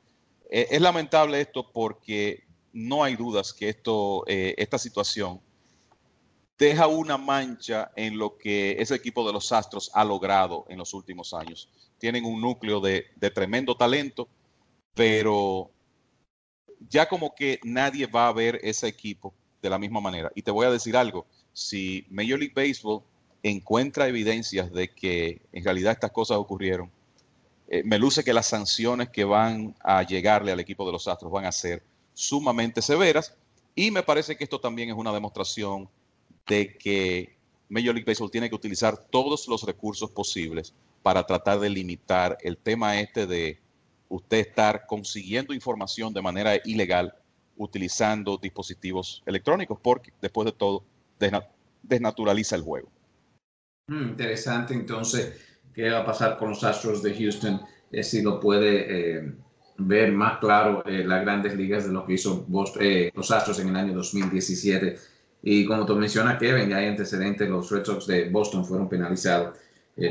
Eh, 0.51 0.67
es 0.69 0.81
lamentable 0.81 1.41
esto 1.41 1.71
porque 1.71 2.43
no 2.73 3.05
hay 3.05 3.15
dudas 3.15 3.53
que 3.53 3.69
esto, 3.69 4.25
esta 4.27 4.79
situación 4.79 5.41
deja 6.59 6.89
una 6.89 7.17
mancha 7.17 7.93
en 7.95 8.19
lo 8.19 8.37
que 8.37 8.73
ese 8.81 8.97
equipo 8.97 9.25
de 9.25 9.33
los 9.33 9.53
Astros 9.53 9.93
ha 9.95 10.05
logrado 10.05 10.65
en 10.69 10.79
los 10.79 10.93
últimos 10.93 11.33
años. 11.35 11.69
Tienen 11.99 12.25
un 12.25 12.41
núcleo 12.41 12.81
de, 12.81 13.07
de 13.15 13.31
tremendo 13.31 13.77
talento, 13.77 14.27
pero 14.93 15.71
ya 16.81 17.09
como 17.09 17.33
que 17.33 17.61
nadie 17.63 18.09
va 18.09 18.27
a 18.27 18.33
ver 18.33 18.59
ese 18.65 18.89
equipo 18.89 19.33
de 19.63 19.71
la 19.71 19.79
misma 19.79 20.01
manera. 20.01 20.33
Y 20.35 20.43
te 20.43 20.51
voy 20.51 20.67
a 20.67 20.71
decir 20.71 20.97
algo, 20.97 21.27
si 21.55 22.05
Major 22.11 22.39
League 22.39 22.53
Baseball 22.55 23.03
encuentra 23.43 24.09
evidencias 24.09 24.71
de 24.73 24.89
que 24.89 25.41
en 25.53 25.65
realidad 25.65 25.93
estas 25.93 26.11
cosas 26.11 26.37
ocurrieron, 26.37 26.91
eh, 27.69 27.83
me 27.85 27.99
luce 27.99 28.23
que 28.23 28.35
las 28.35 28.47
sanciones 28.47 29.09
que 29.09 29.25
van 29.25 29.75
a 29.81 30.03
llegarle 30.03 30.53
al 30.53 30.61
equipo 30.61 30.85
de 30.85 30.93
los 30.93 31.09
Astros 31.09 31.33
van 31.33 31.47
a 31.47 31.53
ser 31.53 31.83
sumamente 32.13 32.83
severas 32.83 33.35
y 33.75 33.91
me 33.91 34.03
parece 34.03 34.37
que 34.37 34.45
esto 34.45 34.61
también 34.61 34.91
es 34.91 34.97
una 34.97 35.13
demostración 35.13 35.89
de 36.47 36.77
que 36.77 37.37
Major 37.69 37.95
League 37.95 38.05
Baseball 38.07 38.31
tiene 38.31 38.49
que 38.49 38.55
utilizar 38.55 38.97
todos 38.97 39.49
los 39.49 39.63
recursos 39.63 40.11
posibles 40.11 40.75
para 41.03 41.25
tratar 41.25 41.61
de 41.61 41.71
limitar 41.71 42.37
el 42.43 42.57
tema 42.57 43.01
este 43.01 43.27
de 43.27 43.59
usted 44.09 44.39
estar 44.39 44.87
consiguiendo 44.87 45.55
información 45.55 46.13
de 46.13 46.23
manera 46.23 46.57
ilegal 46.65 47.15
utilizando 47.57 48.37
dispositivos 48.37 49.23
electrónicos, 49.27 49.79
porque 49.81 50.13
después 50.21 50.47
de 50.47 50.53
todo 50.53 50.85
desnaturaliza 51.83 52.57
el 52.57 52.63
juego. 52.63 52.91
Mm, 53.89 54.09
interesante, 54.11 54.75
entonces, 54.75 55.35
¿qué 55.75 55.91
va 55.91 56.01
a 56.01 56.07
pasar 56.07 56.39
con 56.39 56.51
los 56.51 56.65
Astros 56.65 57.03
de 57.03 57.15
Houston? 57.15 57.61
Eh, 57.93 58.03
si 58.03 58.23
lo 58.23 58.41
puede 58.41 59.19
eh, 59.19 59.33
ver 59.79 60.13
más 60.13 60.39
claro 60.39 60.83
eh, 60.87 61.05
las 61.05 61.23
grandes 61.23 61.55
ligas 61.55 61.85
de 61.85 61.93
lo 61.93 62.07
que 62.07 62.15
hizo 62.15 62.47
los 62.49 63.31
Astros 63.31 63.59
en 63.61 63.69
el 63.69 63.77
año 63.77 63.95
2017. 63.95 64.97
Y 65.43 65.67
como 65.67 65.85
tú 65.85 65.95
mencionas, 65.97 66.39
Kevin, 66.39 66.71
ya 66.71 66.79
hay 66.79 66.87
antecedentes, 66.87 67.49
los 67.49 67.71
Red 67.71 67.85
Sox 67.85 68.07
de 68.07 68.31
Boston 68.31 68.65
fueron 68.65 68.89
penalizados 68.89 69.59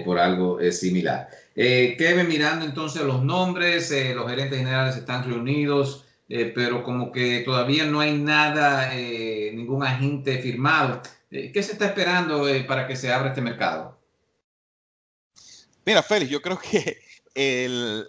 por 0.06 0.18
algo 0.20 0.60
similar. 0.72 1.28
Kevin, 1.56 2.28
mirando 2.28 2.66
entonces 2.66 3.02
los 3.02 3.24
nombres, 3.24 3.92
los 4.16 4.30
gerentes 4.30 4.60
generales 4.60 4.96
están 4.96 5.26
reunidos. 5.26 6.03
Eh, 6.30 6.52
pero 6.56 6.84
como 6.84 7.12
que 7.12 7.42
todavía 7.42 7.86
no 7.86 8.00
hay 8.00 8.18
nada, 8.18 8.96
eh, 8.96 9.52
ningún 9.54 9.84
agente 9.84 10.42
firmado. 10.42 11.02
Eh, 11.30 11.52
¿Qué 11.52 11.62
se 11.62 11.74
está 11.74 11.86
esperando 11.86 12.46
para 12.68 12.88
que 12.88 12.96
se 12.96 13.12
abra 13.12 13.30
este 13.30 13.42
mercado? 13.42 14.00
Mira, 15.86 16.02
Félix, 16.02 16.32
yo 16.32 16.42
creo 16.42 16.58
que 16.58 16.98
el, 17.36 18.08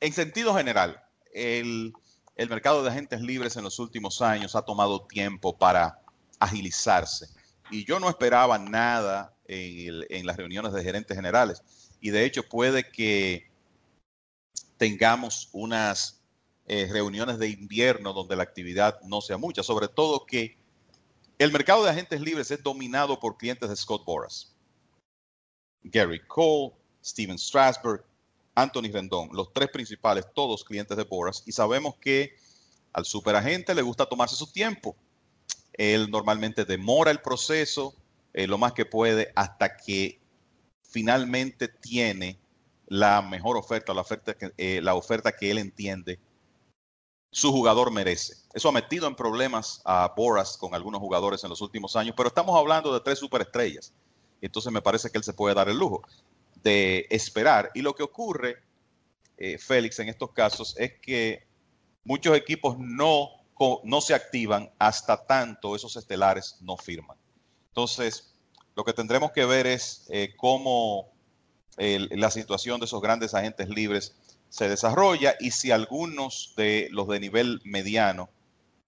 en 0.00 0.12
sentido 0.12 0.54
general, 0.54 1.02
el, 1.34 1.92
el 2.34 2.48
mercado 2.48 2.82
de 2.82 2.90
agentes 2.90 3.20
libres 3.20 3.56
en 3.56 3.64
los 3.64 3.78
últimos 3.78 4.22
años 4.22 4.56
ha 4.56 4.62
tomado 4.62 5.06
tiempo 5.06 5.56
para 5.56 6.00
agilizarse. 6.38 7.28
Y 7.70 7.84
yo 7.84 8.00
no 8.00 8.08
esperaba 8.08 8.58
nada 8.58 9.34
en, 9.46 10.04
en, 10.08 10.26
las 10.26 10.36
reuniones 10.36 10.72
de 10.72 10.82
gerentes 10.82 11.16
generales. 11.16 11.62
Y 12.00 12.10
de 12.10 12.24
hecho 12.24 12.48
puede 12.48 12.90
que 12.90 13.50
tengamos 14.78 15.50
unas 15.52 16.19
eh, 16.72 16.86
reuniones 16.88 17.36
de 17.40 17.48
invierno 17.48 18.12
donde 18.12 18.36
la 18.36 18.44
actividad 18.44 19.00
no 19.00 19.20
sea 19.20 19.36
mucha, 19.36 19.60
sobre 19.60 19.88
todo 19.88 20.24
que 20.24 20.56
el 21.36 21.50
mercado 21.50 21.82
de 21.82 21.90
agentes 21.90 22.20
libres 22.20 22.48
es 22.52 22.62
dominado 22.62 23.18
por 23.18 23.36
clientes 23.36 23.68
de 23.68 23.74
Scott 23.74 24.04
Boras. 24.04 24.54
Gary 25.82 26.20
Cole, 26.28 26.70
Steven 27.04 27.36
Strasberg, 27.36 28.04
Anthony 28.54 28.92
Rendón, 28.92 29.30
los 29.32 29.52
tres 29.52 29.68
principales, 29.70 30.24
todos 30.32 30.62
clientes 30.62 30.96
de 30.96 31.02
Boras, 31.02 31.42
y 31.44 31.50
sabemos 31.50 31.96
que 31.96 32.36
al 32.92 33.04
superagente 33.04 33.74
le 33.74 33.82
gusta 33.82 34.06
tomarse 34.06 34.36
su 34.36 34.46
tiempo. 34.52 34.94
Él 35.72 36.08
normalmente 36.08 36.64
demora 36.64 37.10
el 37.10 37.20
proceso 37.20 37.96
eh, 38.32 38.46
lo 38.46 38.58
más 38.58 38.74
que 38.74 38.86
puede 38.86 39.32
hasta 39.34 39.76
que 39.76 40.20
finalmente 40.84 41.66
tiene 41.66 42.38
la 42.86 43.22
mejor 43.22 43.56
oferta, 43.56 43.92
la 43.92 44.02
oferta, 44.02 44.34
que, 44.34 44.52
eh, 44.56 44.80
la 44.80 44.94
oferta 44.94 45.32
que 45.32 45.50
él 45.50 45.58
entiende 45.58 46.20
su 47.30 47.52
jugador 47.52 47.92
merece. 47.92 48.34
Eso 48.52 48.68
ha 48.68 48.72
metido 48.72 49.06
en 49.06 49.14
problemas 49.14 49.80
a 49.84 50.12
Boras 50.16 50.56
con 50.56 50.74
algunos 50.74 51.00
jugadores 51.00 51.44
en 51.44 51.50
los 51.50 51.60
últimos 51.60 51.94
años, 51.96 52.14
pero 52.16 52.28
estamos 52.28 52.58
hablando 52.58 52.92
de 52.92 53.00
tres 53.00 53.18
superestrellas. 53.18 53.92
Entonces 54.40 54.72
me 54.72 54.82
parece 54.82 55.10
que 55.10 55.18
él 55.18 55.24
se 55.24 55.32
puede 55.32 55.54
dar 55.54 55.68
el 55.68 55.78
lujo 55.78 56.02
de 56.62 57.06
esperar. 57.10 57.70
Y 57.74 57.82
lo 57.82 57.94
que 57.94 58.02
ocurre, 58.02 58.56
eh, 59.36 59.58
Félix, 59.58 59.98
en 60.00 60.08
estos 60.08 60.32
casos 60.32 60.74
es 60.78 60.98
que 61.00 61.46
muchos 62.04 62.36
equipos 62.36 62.76
no, 62.78 63.28
no 63.84 64.00
se 64.00 64.14
activan 64.14 64.70
hasta 64.78 65.24
tanto 65.24 65.76
esos 65.76 65.94
estelares 65.96 66.56
no 66.60 66.76
firman. 66.76 67.16
Entonces, 67.68 68.34
lo 68.74 68.84
que 68.84 68.92
tendremos 68.92 69.30
que 69.32 69.44
ver 69.44 69.66
es 69.66 70.06
eh, 70.10 70.34
cómo 70.36 71.08
la 71.78 72.30
situación 72.30 72.78
de 72.78 72.84
esos 72.84 73.00
grandes 73.00 73.32
agentes 73.32 73.66
libres 73.70 74.14
se 74.50 74.68
desarrolla 74.68 75.36
y 75.40 75.52
si 75.52 75.70
algunos 75.70 76.52
de 76.56 76.88
los 76.90 77.08
de 77.08 77.20
nivel 77.20 77.60
mediano, 77.64 78.28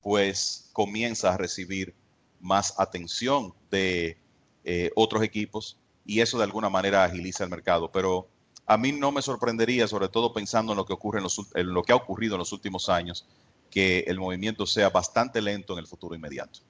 pues 0.02 0.68
comienza 0.72 1.32
a 1.32 1.38
recibir 1.38 1.94
más 2.40 2.78
atención 2.78 3.54
de 3.70 4.18
eh, 4.64 4.90
otros 4.96 5.22
equipos 5.22 5.78
y 6.04 6.20
eso 6.20 6.36
de 6.36 6.44
alguna 6.44 6.68
manera 6.68 7.04
agiliza 7.04 7.44
el 7.44 7.50
mercado. 7.50 7.90
Pero 7.90 8.28
a 8.66 8.76
mí 8.76 8.92
no 8.92 9.12
me 9.12 9.22
sorprendería, 9.22 9.86
sobre 9.86 10.08
todo 10.08 10.32
pensando 10.32 10.72
en 10.72 10.78
lo 10.78 10.84
que 10.84 10.92
ocurre 10.92 11.20
en, 11.20 11.26
en 11.54 11.72
lo 11.72 11.82
que 11.84 11.92
ha 11.92 11.96
ocurrido 11.96 12.34
en 12.34 12.40
los 12.40 12.52
últimos 12.52 12.88
años, 12.88 13.26
que 13.70 14.00
el 14.00 14.18
movimiento 14.18 14.66
sea 14.66 14.90
bastante 14.90 15.40
lento 15.40 15.72
en 15.74 15.78
el 15.78 15.86
futuro 15.86 16.14
inmediato. 16.14 16.60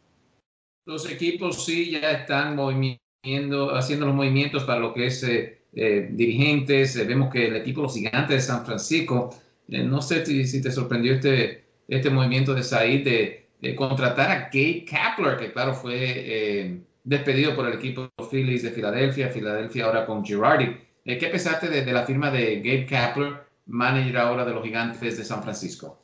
Los 0.85 1.09
equipos 1.11 1.65
sí 1.65 1.93
ya 1.93 2.11
están 2.11 2.57
moviendo, 2.57 3.75
haciendo 3.75 4.07
los 4.07 4.15
movimientos 4.15 4.65
para 4.65 4.81
lo 4.81 4.93
que 4.93 5.07
es 5.07 5.23
eh, 5.23 5.62
eh, 5.75 6.09
dirigentes. 6.11 6.97
Eh, 6.97 7.05
vemos 7.05 7.33
que 7.33 7.47
el 7.47 7.57
equipo 7.57 7.83
Los 7.83 7.95
Gigantes 7.95 8.37
de 8.37 8.41
San 8.41 8.65
Francisco, 8.65 9.35
no 9.69 10.03
sé 10.03 10.27
si, 10.27 10.61
te 10.61 10.71
sorprendió 10.71 11.15
este, 11.15 11.65
este 11.89 12.11
movimiento 12.11 12.55
de 12.55 12.63
Said 12.63 13.05
de, 13.05 13.49
de 13.61 13.77
contratar 13.77 14.31
a 14.31 14.41
Gabe 14.53 14.85
Kapler, 14.85 15.37
que 15.39 15.53
claro 15.53 15.75
fue 15.75 16.83
despedido 17.05 17.57
por 17.57 17.67
el 17.67 17.75
equipo 17.75 18.11
Phillies 18.31 18.63
de 18.63 18.71
Filadelfia, 18.71 19.31
Filadelfia 19.31 19.87
ahora 19.87 20.05
con 20.05 20.25
Girardi. 20.25 20.77
¿Qué 21.05 21.29
pensaste 21.29 21.69
de, 21.69 21.85
de, 21.85 21.93
la 21.93 22.05
firma 22.05 22.31
de 22.31 22.57
Gabe 22.57 22.87
Kapler, 22.87 23.47
manager 23.67 24.19
ahora 24.19 24.45
de 24.45 24.53
los 24.53 24.63
Gigantes 24.63 25.17
de 25.17 25.25
San 25.25 25.43
Francisco? 25.43 26.03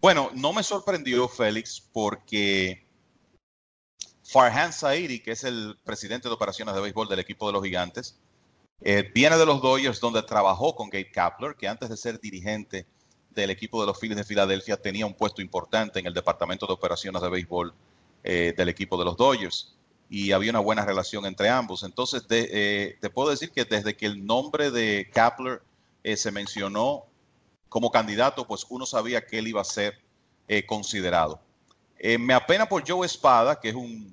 Bueno, 0.00 0.30
no 0.34 0.52
me 0.52 0.64
sorprendió 0.64 1.28
Félix 1.28 1.80
porque 1.92 2.84
Farhan 4.24 4.72
Saidi, 4.72 5.20
que 5.20 5.32
es 5.32 5.44
el 5.44 5.78
presidente 5.84 6.28
de 6.28 6.34
operaciones 6.34 6.74
de 6.74 6.80
béisbol 6.80 7.08
del 7.08 7.20
equipo 7.20 7.46
de 7.46 7.52
los 7.52 7.62
Gigantes, 7.62 8.18
eh, 8.84 9.08
viene 9.14 9.36
de 9.36 9.46
los 9.46 9.62
Dodgers 9.62 10.00
donde 10.00 10.22
trabajó 10.22 10.74
con 10.74 10.90
Gabe 10.90 11.10
Kapler, 11.10 11.54
que 11.54 11.68
antes 11.68 11.88
de 11.88 11.96
ser 11.96 12.20
dirigente 12.20 12.86
del 13.30 13.50
equipo 13.50 13.80
de 13.80 13.86
los 13.86 13.98
Phillies 13.98 14.16
de 14.16 14.24
Filadelfia 14.24 14.76
tenía 14.76 15.06
un 15.06 15.14
puesto 15.14 15.40
importante 15.40 16.00
en 16.00 16.06
el 16.06 16.14
departamento 16.14 16.66
de 16.66 16.72
operaciones 16.72 17.22
de 17.22 17.28
béisbol 17.28 17.72
eh, 18.24 18.52
del 18.56 18.68
equipo 18.68 18.98
de 18.98 19.04
los 19.04 19.16
Dodgers 19.16 19.74
y 20.10 20.32
había 20.32 20.50
una 20.50 20.60
buena 20.60 20.84
relación 20.84 21.24
entre 21.26 21.48
ambos. 21.48 21.84
Entonces, 21.84 22.24
eh, 22.28 22.98
te 23.00 23.08
puedo 23.08 23.30
decir 23.30 23.52
que 23.52 23.64
desde 23.64 23.96
que 23.96 24.06
el 24.06 24.26
nombre 24.26 24.70
de 24.70 25.08
Kapler 25.12 25.62
se 26.16 26.32
mencionó 26.32 27.04
como 27.68 27.90
candidato, 27.90 28.46
pues 28.46 28.66
uno 28.68 28.84
sabía 28.84 29.24
que 29.24 29.38
él 29.38 29.46
iba 29.46 29.60
a 29.60 29.64
ser 29.64 29.98
considerado. 30.66 31.40
me 32.18 32.34
apena 32.34 32.68
por 32.68 32.86
Joe 32.86 33.06
Espada, 33.06 33.58
que 33.58 33.70
es 33.70 33.74
un 33.74 34.12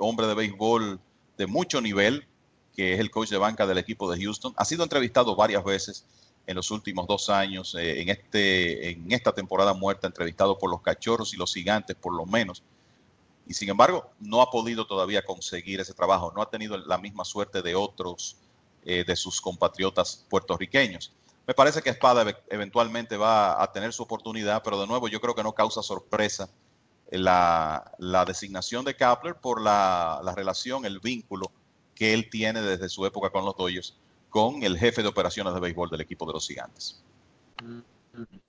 hombre 0.00 0.26
de 0.26 0.34
béisbol 0.34 1.00
de 1.38 1.46
mucho 1.46 1.80
nivel, 1.80 2.26
que 2.78 2.94
es 2.94 3.00
el 3.00 3.10
coach 3.10 3.30
de 3.30 3.38
banca 3.38 3.66
del 3.66 3.78
equipo 3.78 4.08
de 4.08 4.22
Houston. 4.22 4.54
Ha 4.56 4.64
sido 4.64 4.84
entrevistado 4.84 5.34
varias 5.34 5.64
veces 5.64 6.06
en 6.46 6.54
los 6.54 6.70
últimos 6.70 7.08
dos 7.08 7.28
años, 7.28 7.74
eh, 7.74 8.00
en, 8.00 8.08
este, 8.08 8.90
en 8.90 9.10
esta 9.10 9.32
temporada 9.32 9.74
muerta, 9.74 10.06
entrevistado 10.06 10.56
por 10.56 10.70
los 10.70 10.80
cachorros 10.80 11.34
y 11.34 11.36
los 11.36 11.52
gigantes, 11.52 11.96
por 11.96 12.14
lo 12.14 12.24
menos. 12.24 12.62
Y 13.48 13.54
sin 13.54 13.68
embargo, 13.68 14.08
no 14.20 14.40
ha 14.42 14.48
podido 14.52 14.86
todavía 14.86 15.24
conseguir 15.24 15.80
ese 15.80 15.92
trabajo, 15.92 16.32
no 16.36 16.40
ha 16.40 16.48
tenido 16.50 16.78
la 16.78 16.98
misma 16.98 17.24
suerte 17.24 17.62
de 17.62 17.74
otros 17.74 18.36
eh, 18.84 19.02
de 19.04 19.16
sus 19.16 19.40
compatriotas 19.40 20.24
puertorriqueños. 20.30 21.12
Me 21.48 21.54
parece 21.54 21.82
que 21.82 21.90
Espada 21.90 22.32
eventualmente 22.48 23.16
va 23.16 23.60
a 23.60 23.72
tener 23.72 23.92
su 23.92 24.04
oportunidad, 24.04 24.62
pero 24.62 24.80
de 24.80 24.86
nuevo 24.86 25.08
yo 25.08 25.20
creo 25.20 25.34
que 25.34 25.42
no 25.42 25.52
causa 25.52 25.82
sorpresa 25.82 26.48
la, 27.10 28.24
designación 28.24 28.84
de 28.84 28.94
Kapler 28.94 29.34
por 29.34 29.60
la 29.60 30.32
relación, 30.36 30.84
el 30.84 31.00
vínculo 31.00 31.50
que 31.98 32.14
él 32.14 32.30
tiene 32.30 32.62
desde 32.62 32.88
su 32.88 33.04
época 33.04 33.30
con 33.30 33.44
los 33.44 33.56
Dodgers 33.56 33.98
con 34.28 34.62
el 34.62 34.78
jefe 34.78 35.02
de 35.02 35.08
operaciones 35.08 35.52
de 35.52 35.60
béisbol 35.60 35.90
del 35.90 36.00
equipo 36.00 36.26
de 36.26 36.32
los 36.32 36.46
Gigantes. 36.46 37.02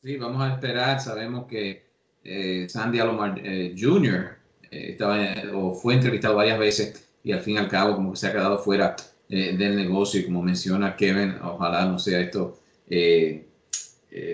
Sí, 0.03 0.17
vamos 0.17 0.41
a 0.41 0.53
esperar. 0.53 0.99
Sabemos 0.99 1.47
que 1.47 1.89
eh, 2.23 2.67
Sandy 2.69 2.99
Alomar 2.99 3.39
eh, 3.43 3.73
Jr. 3.77 4.37
Eh, 4.69 4.91
estaba, 4.91 5.17
o 5.55 5.73
fue 5.73 5.95
entrevistado 5.95 6.35
varias 6.35 6.59
veces 6.59 7.09
y 7.23 7.31
al 7.31 7.41
fin 7.41 7.55
y 7.55 7.57
al 7.57 7.67
cabo 7.67 7.95
como 7.95 8.11
que 8.11 8.17
se 8.17 8.27
ha 8.27 8.31
quedado 8.31 8.59
fuera 8.59 8.95
del 9.29 9.75
negocio 9.75 10.19
y 10.19 10.25
como 10.25 10.41
menciona 10.41 10.95
Kevin, 10.95 11.35
ojalá 11.43 11.85
no 11.85 11.99
sea 11.99 12.19
esto 12.19 12.57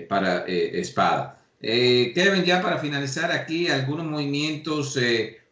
para 0.08 0.46
Espada. 0.46 1.38
Kevin, 1.60 2.44
ya 2.46 2.62
para 2.62 2.78
finalizar 2.78 3.30
aquí, 3.30 3.68
algunos 3.68 4.06
movimientos 4.06 4.96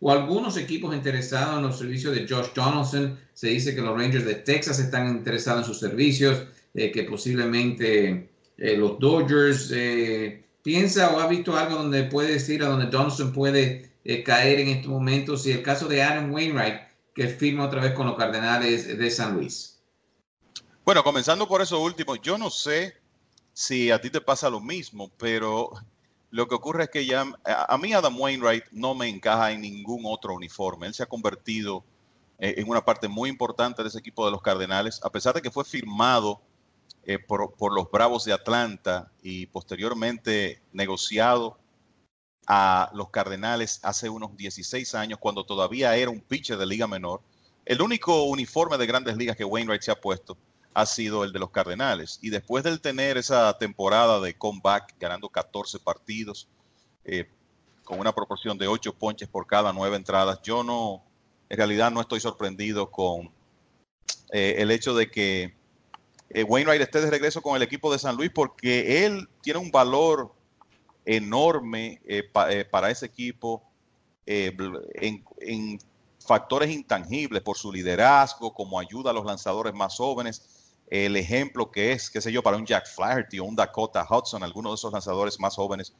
o 0.06 0.12
algunos 0.12 0.58
equipos 0.58 0.94
interesados 0.94 1.56
en 1.56 1.62
los 1.62 1.78
servicios 1.78 2.14
de 2.14 2.28
Josh 2.28 2.48
Donaldson. 2.54 3.18
Se 3.32 3.48
dice 3.48 3.74
que 3.74 3.80
los 3.80 3.98
Rangers 3.98 4.26
de 4.26 4.34
Texas 4.34 4.78
están 4.78 5.08
interesados 5.08 5.62
en 5.62 5.66
sus 5.66 5.80
servicios, 5.80 6.42
eh, 6.74 6.92
que 6.92 7.04
posiblemente 7.04 8.28
eh, 8.58 8.76
los 8.76 8.98
Dodgers 8.98 9.70
eh, 9.72 10.44
piensa 10.62 11.08
o 11.16 11.20
ha 11.20 11.26
visto 11.26 11.56
algo 11.56 11.76
donde 11.76 12.04
puede 12.04 12.32
decir 12.34 12.62
a 12.62 12.68
donde 12.68 12.84
Donaldson 12.84 13.32
puede 13.32 13.92
caer 14.26 14.60
en 14.60 14.68
estos 14.68 14.90
momentos. 14.90 15.46
Y 15.46 15.52
el 15.52 15.62
caso 15.62 15.88
de 15.88 16.02
Adam 16.02 16.30
Wainwright, 16.30 16.82
que 17.14 17.28
firma 17.28 17.64
otra 17.64 17.80
vez 17.80 17.94
con 17.94 18.06
los 18.06 18.16
Cardenales 18.18 18.98
de 18.98 19.10
San 19.10 19.32
Luis. 19.36 19.80
Bueno, 20.84 21.02
comenzando 21.02 21.48
por 21.48 21.62
eso 21.62 21.80
último, 21.80 22.16
yo 22.16 22.36
no 22.36 22.50
sé 22.50 22.94
si 23.54 23.90
a 23.90 23.98
ti 23.98 24.10
te 24.10 24.20
pasa 24.20 24.50
lo 24.50 24.60
mismo, 24.60 25.10
pero 25.16 25.70
lo 26.34 26.48
que 26.48 26.56
ocurre 26.56 26.82
es 26.84 26.90
que 26.90 27.06
ya 27.06 27.24
a 27.44 27.78
mí 27.78 27.92
Adam 27.92 28.20
Wainwright 28.20 28.64
no 28.72 28.92
me 28.96 29.08
encaja 29.08 29.52
en 29.52 29.60
ningún 29.60 30.02
otro 30.04 30.34
uniforme. 30.34 30.88
Él 30.88 30.92
se 30.92 31.04
ha 31.04 31.06
convertido 31.06 31.84
eh, 32.40 32.54
en 32.56 32.68
una 32.68 32.84
parte 32.84 33.06
muy 33.06 33.30
importante 33.30 33.82
de 33.82 33.88
ese 33.88 34.00
equipo 34.00 34.24
de 34.24 34.32
los 34.32 34.42
Cardenales, 34.42 34.98
a 35.04 35.10
pesar 35.10 35.32
de 35.32 35.40
que 35.40 35.52
fue 35.52 35.64
firmado 35.64 36.42
eh, 37.04 37.20
por, 37.20 37.72
los 37.72 37.88
Bravos 37.88 38.24
de 38.24 38.32
Atlanta 38.32 39.12
y 39.22 39.46
posteriormente 39.46 40.60
negociado 40.72 41.56
a 42.48 42.90
los 42.94 43.10
Cardenales 43.10 43.78
hace 43.84 44.08
unos 44.08 44.36
16 44.36 44.92
años, 44.96 45.20
cuando 45.20 45.46
todavía 45.46 45.94
era 45.94 46.10
un 46.10 46.20
pitcher 46.20 46.58
de 46.58 46.66
liga 46.66 46.88
menor. 46.88 47.20
El 47.64 47.80
único 47.80 48.24
uniforme 48.24 48.76
de 48.76 48.86
grandes 48.86 49.16
ligas 49.16 49.36
que 49.36 49.44
Wainwright 49.44 49.82
se 49.82 49.92
ha 49.92 50.00
puesto 50.00 50.36
ha 50.74 50.86
sido 50.86 51.22
el 51.22 51.32
de 51.32 51.38
los 51.38 51.50
Cardenales. 51.50 52.18
Y 52.20 52.30
después 52.30 52.64
de 52.64 52.76
tener 52.78 53.16
esa 53.16 53.56
temporada 53.56 54.20
de 54.20 54.34
comeback, 54.34 54.96
ganando 54.98 55.28
14 55.28 55.78
partidos, 55.78 56.48
eh, 57.04 57.28
con 57.84 58.00
una 58.00 58.12
proporción 58.12 58.58
de 58.58 58.66
8 58.66 58.92
ponches 58.94 59.28
por 59.28 59.46
cada 59.46 59.72
9 59.72 59.96
entradas, 59.96 60.40
yo 60.42 60.64
no, 60.64 61.04
en 61.48 61.56
realidad 61.56 61.92
no 61.92 62.00
estoy 62.00 62.18
sorprendido 62.18 62.90
con 62.90 63.30
eh, 64.32 64.56
el 64.58 64.72
hecho 64.72 64.94
de 64.94 65.10
que 65.10 65.54
eh, 66.30 66.42
Wainwright 66.42 66.82
esté 66.82 67.00
de 67.00 67.10
regreso 67.10 67.40
con 67.40 67.54
el 67.54 67.62
equipo 67.62 67.92
de 67.92 68.00
San 68.00 68.16
Luis, 68.16 68.32
porque 68.34 69.06
él 69.06 69.28
tiene 69.42 69.60
un 69.60 69.70
valor 69.70 70.34
enorme 71.04 72.00
para 72.32 72.90
ese 72.90 73.06
equipo 73.06 73.62
en 74.24 75.78
factores 76.18 76.70
intangibles 76.70 77.42
por 77.42 77.58
su 77.58 77.70
liderazgo, 77.70 78.54
como 78.54 78.80
ayuda 78.80 79.10
a 79.10 79.12
los 79.12 79.26
lanzadores 79.26 79.74
más 79.74 79.94
jóvenes 79.94 80.53
el 80.88 81.16
ejemplo 81.16 81.70
que 81.70 81.92
es, 81.92 82.10
qué 82.10 82.20
sé 82.20 82.30
yo, 82.30 82.42
para 82.42 82.56
un 82.56 82.66
Jack 82.66 82.86
Flaherty 82.86 83.38
o 83.38 83.44
un 83.44 83.56
Dakota 83.56 84.06
Hudson, 84.08 84.42
alguno 84.42 84.70
de 84.70 84.76
esos 84.76 84.92
lanzadores 84.92 85.40
más 85.40 85.54
jóvenes 85.56 85.94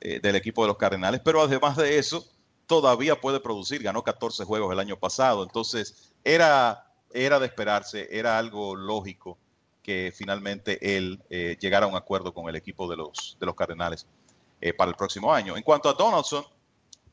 eh, 0.00 0.20
del 0.20 0.36
equipo 0.36 0.62
de 0.62 0.68
los 0.68 0.76
Cardenales. 0.76 1.20
Pero 1.24 1.40
además 1.40 1.76
de 1.76 1.98
eso, 1.98 2.24
todavía 2.66 3.20
puede 3.20 3.40
producir, 3.40 3.82
ganó 3.82 4.02
14 4.02 4.44
juegos 4.44 4.72
el 4.72 4.78
año 4.78 4.98
pasado. 4.98 5.42
Entonces, 5.42 6.12
era, 6.22 6.86
era 7.12 7.38
de 7.38 7.46
esperarse, 7.46 8.08
era 8.10 8.38
algo 8.38 8.76
lógico 8.76 9.38
que 9.82 10.12
finalmente 10.14 10.96
él 10.96 11.22
eh, 11.30 11.56
llegara 11.60 11.86
a 11.86 11.88
un 11.88 11.94
acuerdo 11.94 12.34
con 12.34 12.48
el 12.48 12.56
equipo 12.56 12.88
de 12.88 12.96
los, 12.96 13.36
de 13.38 13.46
los 13.46 13.54
Cardenales 13.54 14.06
eh, 14.60 14.74
para 14.74 14.90
el 14.90 14.96
próximo 14.96 15.32
año. 15.32 15.56
En 15.56 15.62
cuanto 15.62 15.88
a 15.88 15.92
Donaldson, 15.92 16.44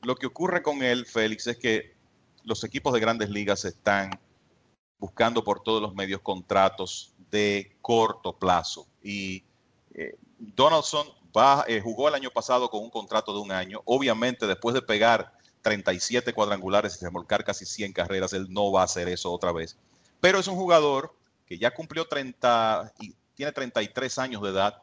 lo 0.01 0.15
que 0.15 0.25
ocurre 0.25 0.63
con 0.63 0.81
él, 0.81 1.05
Félix, 1.05 1.47
es 1.47 1.57
que 1.57 1.95
los 2.43 2.63
equipos 2.63 2.93
de 2.93 2.99
grandes 2.99 3.29
ligas 3.29 3.63
están 3.63 4.19
buscando 4.99 5.43
por 5.43 5.61
todos 5.61 5.81
los 5.81 5.93
medios 5.93 6.21
contratos 6.21 7.13
de 7.31 7.75
corto 7.81 8.33
plazo. 8.33 8.87
Y 9.01 9.43
eh, 9.93 10.15
Donaldson 10.37 11.07
va, 11.35 11.65
jugó 11.83 12.07
el 12.07 12.15
año 12.15 12.29
pasado 12.29 12.69
con 12.69 12.83
un 12.83 12.89
contrato 12.89 13.33
de 13.33 13.39
un 13.39 13.51
año. 13.51 13.81
Obviamente, 13.85 14.47
después 14.47 14.73
de 14.73 14.81
pegar 14.81 15.33
37 15.61 16.33
cuadrangulares 16.33 16.97
y 17.01 17.05
remolcar 17.05 17.43
casi 17.43 17.65
100 17.65 17.93
carreras, 17.93 18.33
él 18.33 18.47
no 18.49 18.71
va 18.71 18.81
a 18.81 18.85
hacer 18.85 19.07
eso 19.07 19.31
otra 19.31 19.51
vez. 19.51 19.77
Pero 20.21 20.39
es 20.39 20.47
un 20.47 20.55
jugador 20.55 21.13
que 21.45 21.57
ya 21.57 21.73
cumplió 21.73 22.05
30 22.07 22.93
y 22.99 23.13
tiene 23.35 23.51
33 23.51 24.19
años 24.19 24.41
de 24.41 24.49
edad 24.49 24.81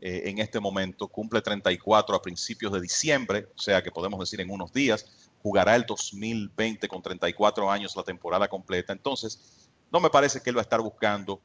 eh, 0.00 0.28
en 0.28 0.40
este 0.40 0.58
momento, 0.58 1.06
cumple 1.06 1.40
34 1.40 2.16
a 2.16 2.20
principios 2.20 2.72
de 2.72 2.80
diciembre, 2.80 3.46
o 3.56 3.60
sea 3.60 3.82
que 3.82 3.92
podemos 3.92 4.18
decir 4.18 4.40
en 4.40 4.50
unos 4.50 4.72
días, 4.72 5.21
jugará 5.42 5.74
el 5.74 5.84
2020 5.84 6.88
con 6.88 7.02
34 7.02 7.70
años 7.70 7.96
la 7.96 8.02
temporada 8.02 8.48
completa. 8.48 8.92
Entonces, 8.92 9.68
no 9.90 10.00
me 10.00 10.10
parece 10.10 10.40
que 10.40 10.50
él 10.50 10.56
va 10.56 10.60
a 10.60 10.62
estar 10.62 10.80
buscando 10.80 11.40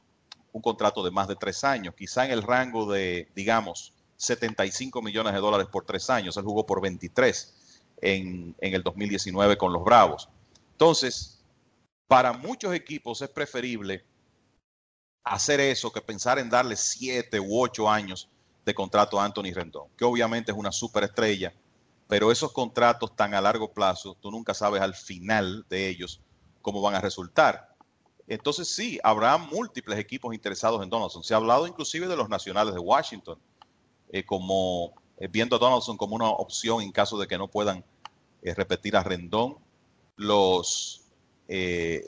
un 0.52 0.62
contrato 0.62 1.02
de 1.02 1.10
más 1.10 1.28
de 1.28 1.36
tres 1.36 1.64
años, 1.64 1.94
quizá 1.94 2.24
en 2.24 2.32
el 2.32 2.42
rango 2.42 2.90
de, 2.90 3.28
digamos, 3.34 3.92
75 4.16 5.02
millones 5.02 5.32
de 5.32 5.40
dólares 5.40 5.68
por 5.70 5.84
tres 5.84 6.08
años. 6.10 6.36
Él 6.36 6.44
jugó 6.44 6.64
por 6.64 6.80
23 6.80 7.82
en, 8.00 8.54
en 8.60 8.74
el 8.74 8.82
2019 8.82 9.56
con 9.56 9.72
los 9.72 9.84
Bravos. 9.84 10.28
Entonces, 10.72 11.44
para 12.06 12.32
muchos 12.32 12.74
equipos 12.74 13.20
es 13.20 13.28
preferible 13.28 14.04
hacer 15.24 15.60
eso 15.60 15.92
que 15.92 16.00
pensar 16.00 16.38
en 16.38 16.48
darle 16.48 16.76
siete 16.76 17.38
u 17.38 17.60
ocho 17.60 17.88
años 17.88 18.28
de 18.64 18.74
contrato 18.74 19.20
a 19.20 19.24
Anthony 19.24 19.52
Rendón, 19.52 19.88
que 19.96 20.04
obviamente 20.04 20.52
es 20.52 20.58
una 20.58 20.72
superestrella, 20.72 21.52
pero 22.08 22.32
esos 22.32 22.52
contratos 22.52 23.14
tan 23.14 23.34
a 23.34 23.40
largo 23.40 23.70
plazo, 23.70 24.16
tú 24.20 24.30
nunca 24.30 24.54
sabes 24.54 24.80
al 24.80 24.94
final 24.94 25.64
de 25.68 25.88
ellos 25.88 26.22
cómo 26.62 26.80
van 26.80 26.94
a 26.94 27.00
resultar. 27.00 27.76
Entonces 28.26 28.68
sí, 28.68 28.98
habrá 29.02 29.36
múltiples 29.36 29.98
equipos 29.98 30.34
interesados 30.34 30.82
en 30.82 30.88
Donaldson. 30.88 31.22
Se 31.22 31.34
ha 31.34 31.36
hablado 31.36 31.66
inclusive 31.66 32.08
de 32.08 32.16
los 32.16 32.28
nacionales 32.28 32.74
de 32.74 32.80
Washington, 32.80 33.38
eh, 34.10 34.24
como 34.24 34.92
eh, 35.18 35.28
viendo 35.28 35.56
a 35.56 35.58
Donaldson 35.58 35.98
como 35.98 36.16
una 36.16 36.28
opción 36.28 36.82
en 36.82 36.92
caso 36.92 37.18
de 37.18 37.26
que 37.26 37.36
no 37.36 37.46
puedan 37.46 37.84
eh, 38.42 38.54
repetir 38.54 38.96
a 38.96 39.02
Rendón. 39.02 39.56
Los 40.16 41.04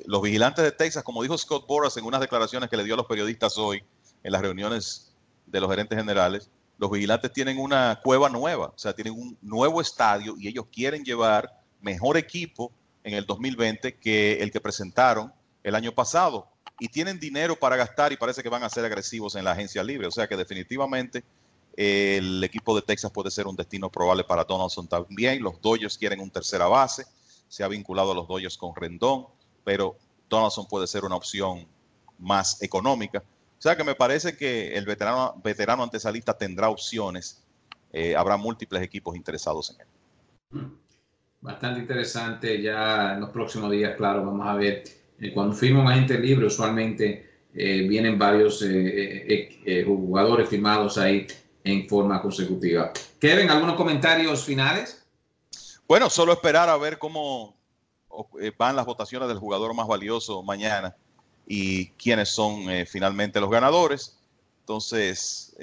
los 0.05 0.21
vigilantes 0.21 0.63
de 0.63 0.71
Texas, 0.71 1.03
como 1.03 1.23
dijo 1.23 1.39
Scott 1.39 1.67
Boras 1.67 1.97
en 1.97 2.05
unas 2.05 2.21
declaraciones 2.21 2.69
que 2.69 2.77
le 2.77 2.85
dio 2.85 2.93
a 2.93 2.99
los 2.99 3.07
periodistas 3.07 3.57
hoy 3.57 3.83
en 4.23 4.33
las 4.33 4.43
reuniones 4.43 5.15
de 5.47 5.61
los 5.63 5.71
gerentes 5.71 5.97
generales, 5.97 6.51
los 6.81 6.91
vigilantes 6.91 7.33
tienen 7.33 7.59
una 7.59 8.01
cueva 8.03 8.29
nueva, 8.29 8.67
o 8.67 8.79
sea, 8.79 8.93
tienen 8.93 9.13
un 9.13 9.37
nuevo 9.43 9.81
estadio 9.81 10.35
y 10.39 10.49
ellos 10.49 10.65
quieren 10.73 11.05
llevar 11.05 11.63
mejor 11.81 12.17
equipo 12.17 12.73
en 13.05 13.15
el 13.15 13.27
2020 13.27 13.99
que 13.99 14.43
el 14.43 14.51
que 14.51 14.61
presentaron 14.61 15.33
el 15.63 15.75
año 15.75 15.93
pasado. 15.93 16.49
Y 16.79 16.89
tienen 16.89 17.21
dinero 17.21 17.55
para 17.57 17.77
gastar 17.77 18.13
y 18.13 18.17
parece 18.17 18.43
que 18.43 18.49
van 18.49 18.63
a 18.63 18.71
ser 18.71 18.85
agresivos 18.85 19.35
en 19.35 19.45
la 19.45 19.53
agencia 19.53 19.85
libre. 19.85 20.07
O 20.07 20.11
sea 20.11 20.27
que 20.27 20.35
definitivamente 20.35 21.23
el 21.77 22.43
equipo 22.43 22.75
de 22.75 22.81
Texas 22.81 23.11
puede 23.11 23.31
ser 23.31 23.47
un 23.47 23.55
destino 23.55 23.91
probable 23.91 24.25
para 24.25 24.45
Donaldson 24.45 24.89
también. 24.89 25.43
Los 25.43 25.61
Dodgers 25.61 25.99
quieren 25.99 26.21
un 26.21 26.31
tercera 26.31 26.67
base 26.67 27.05
se 27.51 27.65
ha 27.65 27.69
vinculado 27.69 28.13
a 28.13 28.15
los 28.15 28.29
Dodgers 28.29 28.57
con 28.57 28.75
Rendón, 28.75 29.27
pero 29.65 29.97
Donaldson 30.29 30.67
puede 30.67 30.87
ser 30.87 31.05
una 31.05 31.17
opción 31.17 31.67
más 32.17 32.63
económica. 32.63 33.25
O 33.61 33.63
sea 33.63 33.77
que 33.77 33.85
me 33.85 33.95
parece 33.95 34.39
que 34.39 34.75
el 34.75 34.87
veterano, 34.87 35.39
veterano 35.45 35.83
antesalista 35.83 36.33
tendrá 36.33 36.71
opciones. 36.71 37.45
Eh, 37.93 38.17
habrá 38.17 38.39
múltiples 38.39 38.81
equipos 38.81 39.15
interesados 39.15 39.71
en 39.71 39.83
él. 39.83 40.67
Bastante 41.43 41.81
interesante. 41.81 42.63
Ya 42.63 43.13
en 43.13 43.21
los 43.21 43.29
próximos 43.29 43.71
días, 43.71 43.95
claro, 43.99 44.25
vamos 44.25 44.47
a 44.47 44.55
ver. 44.55 44.85
Eh, 45.21 45.35
cuando 45.35 45.55
firma 45.55 45.83
un 45.83 45.89
agente 45.89 46.19
libre, 46.19 46.47
usualmente 46.47 47.45
eh, 47.53 47.87
vienen 47.87 48.19
varios 48.19 48.65
jugadores 49.85 50.49
firmados 50.49 50.97
ahí 50.97 51.27
en 51.63 51.87
forma 51.87 52.23
consecutiva. 52.23 52.93
Kevin, 53.21 53.51
¿algunos 53.51 53.77
comentarios 53.77 54.43
finales? 54.43 55.07
Bueno, 55.87 56.09
solo 56.09 56.33
esperar 56.33 56.71
a 56.71 56.79
ver 56.79 56.99
cómo 56.99 57.61
eh, 58.41 58.53
van 58.57 58.75
las 58.75 58.87
votaciones 58.87 59.29
del 59.29 59.39
jugador 59.39 59.75
más 59.75 59.87
valioso 59.87 60.43
mañana 60.43 60.97
y 61.47 61.87
quiénes 61.93 62.29
son 62.29 62.71
eh, 62.71 62.87
finalmente 62.87 63.41
los 63.41 63.51
ganadores. 63.51 64.17
Entonces, 64.61 65.57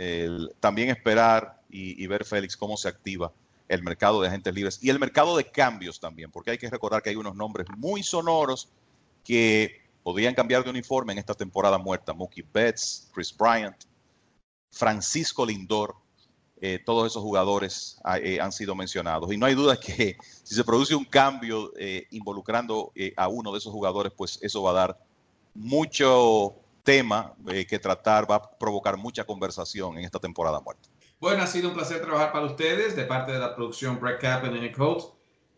también 0.60 0.90
esperar 0.90 1.62
y, 1.70 2.06
ver, 2.08 2.26
Félix, 2.26 2.58
cómo 2.58 2.76
se 2.76 2.90
activa 2.90 3.32
el 3.70 3.82
mercado 3.82 4.22
de 4.22 4.28
agentes 4.28 4.54
libres 4.54 4.80
y 4.82 4.90
el 4.90 5.00
mercado 5.00 5.38
de 5.38 5.50
cambios 5.50 6.00
también, 6.00 6.32
porque 6.32 6.52
hay 6.52 6.58
que 6.58 6.70
recordar 6.70 7.02
que 7.02 7.10
hay 7.10 7.16
unos 7.16 7.36
nombres 7.36 7.68
muy 7.78 8.04
sonoros 8.04 8.70
que 9.24 9.82
podrían 10.04 10.34
cambiar 10.34 10.64
de 10.64 10.70
uniforme 10.70 11.14
en 11.14 11.20
esta 11.20 11.34
temporada 11.34 11.78
muerta. 11.78 12.14
Mookie 12.14 12.46
Betts, 12.54 13.10
Chris 13.14 13.36
Bryant, 13.36 13.76
Francisco 14.72 15.46
Lindor, 15.46 15.96
eh, 16.60 16.80
todos 16.86 17.08
esos 17.08 17.22
jugadores 17.22 18.00
ah, 18.04 18.18
eh, 18.18 18.40
han 18.42 18.52
sido 18.52 18.76
mencionados. 18.76 19.32
Y 19.32 19.38
no 19.38 19.46
hay 19.46 19.54
duda 19.56 19.80
que 19.80 20.18
si 20.44 20.56
se 20.56 20.64
produce 20.64 20.96
un 20.96 21.06
cambio 21.06 21.72
involucrando 22.12 22.92
a 23.16 23.28
uno 23.28 23.52
de 23.52 23.58
esos 23.60 23.72
jugadores, 23.72 24.12
pues 24.16 24.40
eso 24.42 24.64
va 24.64 24.72
a 24.72 24.74
dar 24.74 25.07
mucho 25.58 26.56
tema 26.84 27.34
que 27.68 27.80
tratar, 27.80 28.30
va 28.30 28.36
a 28.36 28.58
provocar 28.58 28.96
mucha 28.96 29.26
conversación 29.26 29.98
en 29.98 30.06
esta 30.06 30.20
temporada 30.20 30.62
muerta. 30.62 30.88
Bueno, 31.20 31.44
ha 31.44 31.48
sido 31.48 31.70
un 31.70 31.74
placer 31.74 32.02
trabajar 32.02 32.32
para 32.32 32.46
ustedes 32.46 32.96
de 32.96 33.04
parte 33.04 33.32
de 33.32 33.40
la 33.40 33.56
producción 33.56 34.00
Brett 34.00 34.22
Kaplan 34.22 34.56
y 34.56 34.62
Nick 34.62 34.80
Holt. 34.80 35.04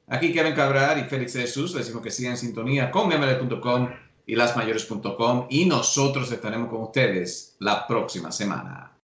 Aquí 0.08 0.34
Kevin 0.34 0.56
Cabral 0.56 1.00
y 1.00 1.04
Félix 1.04 1.34
Jesús 1.34 1.76
les 1.76 1.88
digo 1.88 2.02
que 2.02 2.10
sigan 2.10 2.32
en 2.32 2.38
sintonía 2.38 2.90
con 2.90 3.10
ml.com 3.10 3.90
y 4.26 4.36
lasmayores.com 4.36 5.48
y 5.50 5.66
nosotros 5.66 6.32
estaremos 6.32 6.70
con 6.70 6.82
ustedes 6.82 7.58
la 7.60 7.86
próxima 7.86 8.32
semana. 8.32 8.98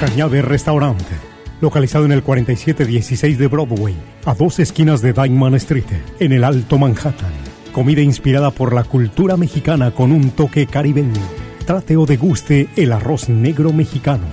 Cañabe 0.00 0.42
Restaurante 0.42 1.36
localizado 1.60 2.04
en 2.04 2.12
el 2.12 2.22
4716 2.22 3.38
de 3.38 3.46
Broadway, 3.46 3.94
a 4.24 4.34
dos 4.34 4.58
esquinas 4.58 5.00
de 5.00 5.12
Diamond 5.12 5.56
Street, 5.56 5.84
en 6.20 6.32
el 6.32 6.44
Alto 6.44 6.78
Manhattan. 6.78 7.32
Comida 7.72 8.02
inspirada 8.02 8.50
por 8.50 8.74
la 8.74 8.84
cultura 8.84 9.36
mexicana 9.36 9.90
con 9.90 10.12
un 10.12 10.30
toque 10.30 10.66
caribeño. 10.66 11.20
Trate 11.64 11.96
o 11.96 12.06
deguste 12.06 12.68
el 12.76 12.92
arroz 12.92 13.28
negro 13.28 13.72
mexicano. 13.72 14.24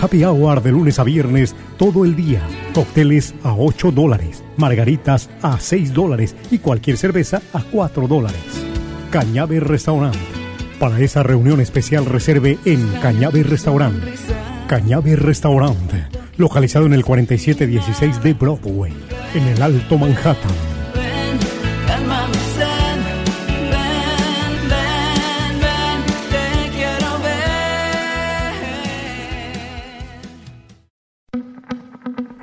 Happy 0.00 0.24
Hour 0.24 0.62
de 0.62 0.72
lunes 0.72 0.98
a 0.98 1.04
viernes 1.04 1.54
todo 1.76 2.04
el 2.04 2.16
día. 2.16 2.40
Cócteles 2.72 3.34
a 3.42 3.54
8 3.54 3.92
dólares, 3.92 4.42
margaritas 4.56 5.28
a 5.42 5.58
6 5.60 5.92
dólares 5.92 6.34
y 6.50 6.58
cualquier 6.58 6.96
cerveza 6.96 7.42
a 7.52 7.62
4 7.62 8.08
dólares. 8.08 8.40
Cañabe 9.10 9.60
Restaurant. 9.60 10.16
Para 10.78 11.00
esa 11.00 11.22
reunión 11.22 11.60
especial 11.60 12.06
reserve 12.06 12.58
en 12.64 12.86
Cañabe 13.02 13.42
Restaurant. 13.42 14.02
Cañabe 14.70 15.16
Restaurant 15.16 15.92
localizado 16.36 16.86
en 16.86 16.92
el 16.92 17.04
4716 17.04 18.22
de 18.22 18.34
Broadway, 18.34 18.92
en 19.34 19.42
el 19.48 19.60
Alto 19.60 19.98
Manhattan. 19.98 20.69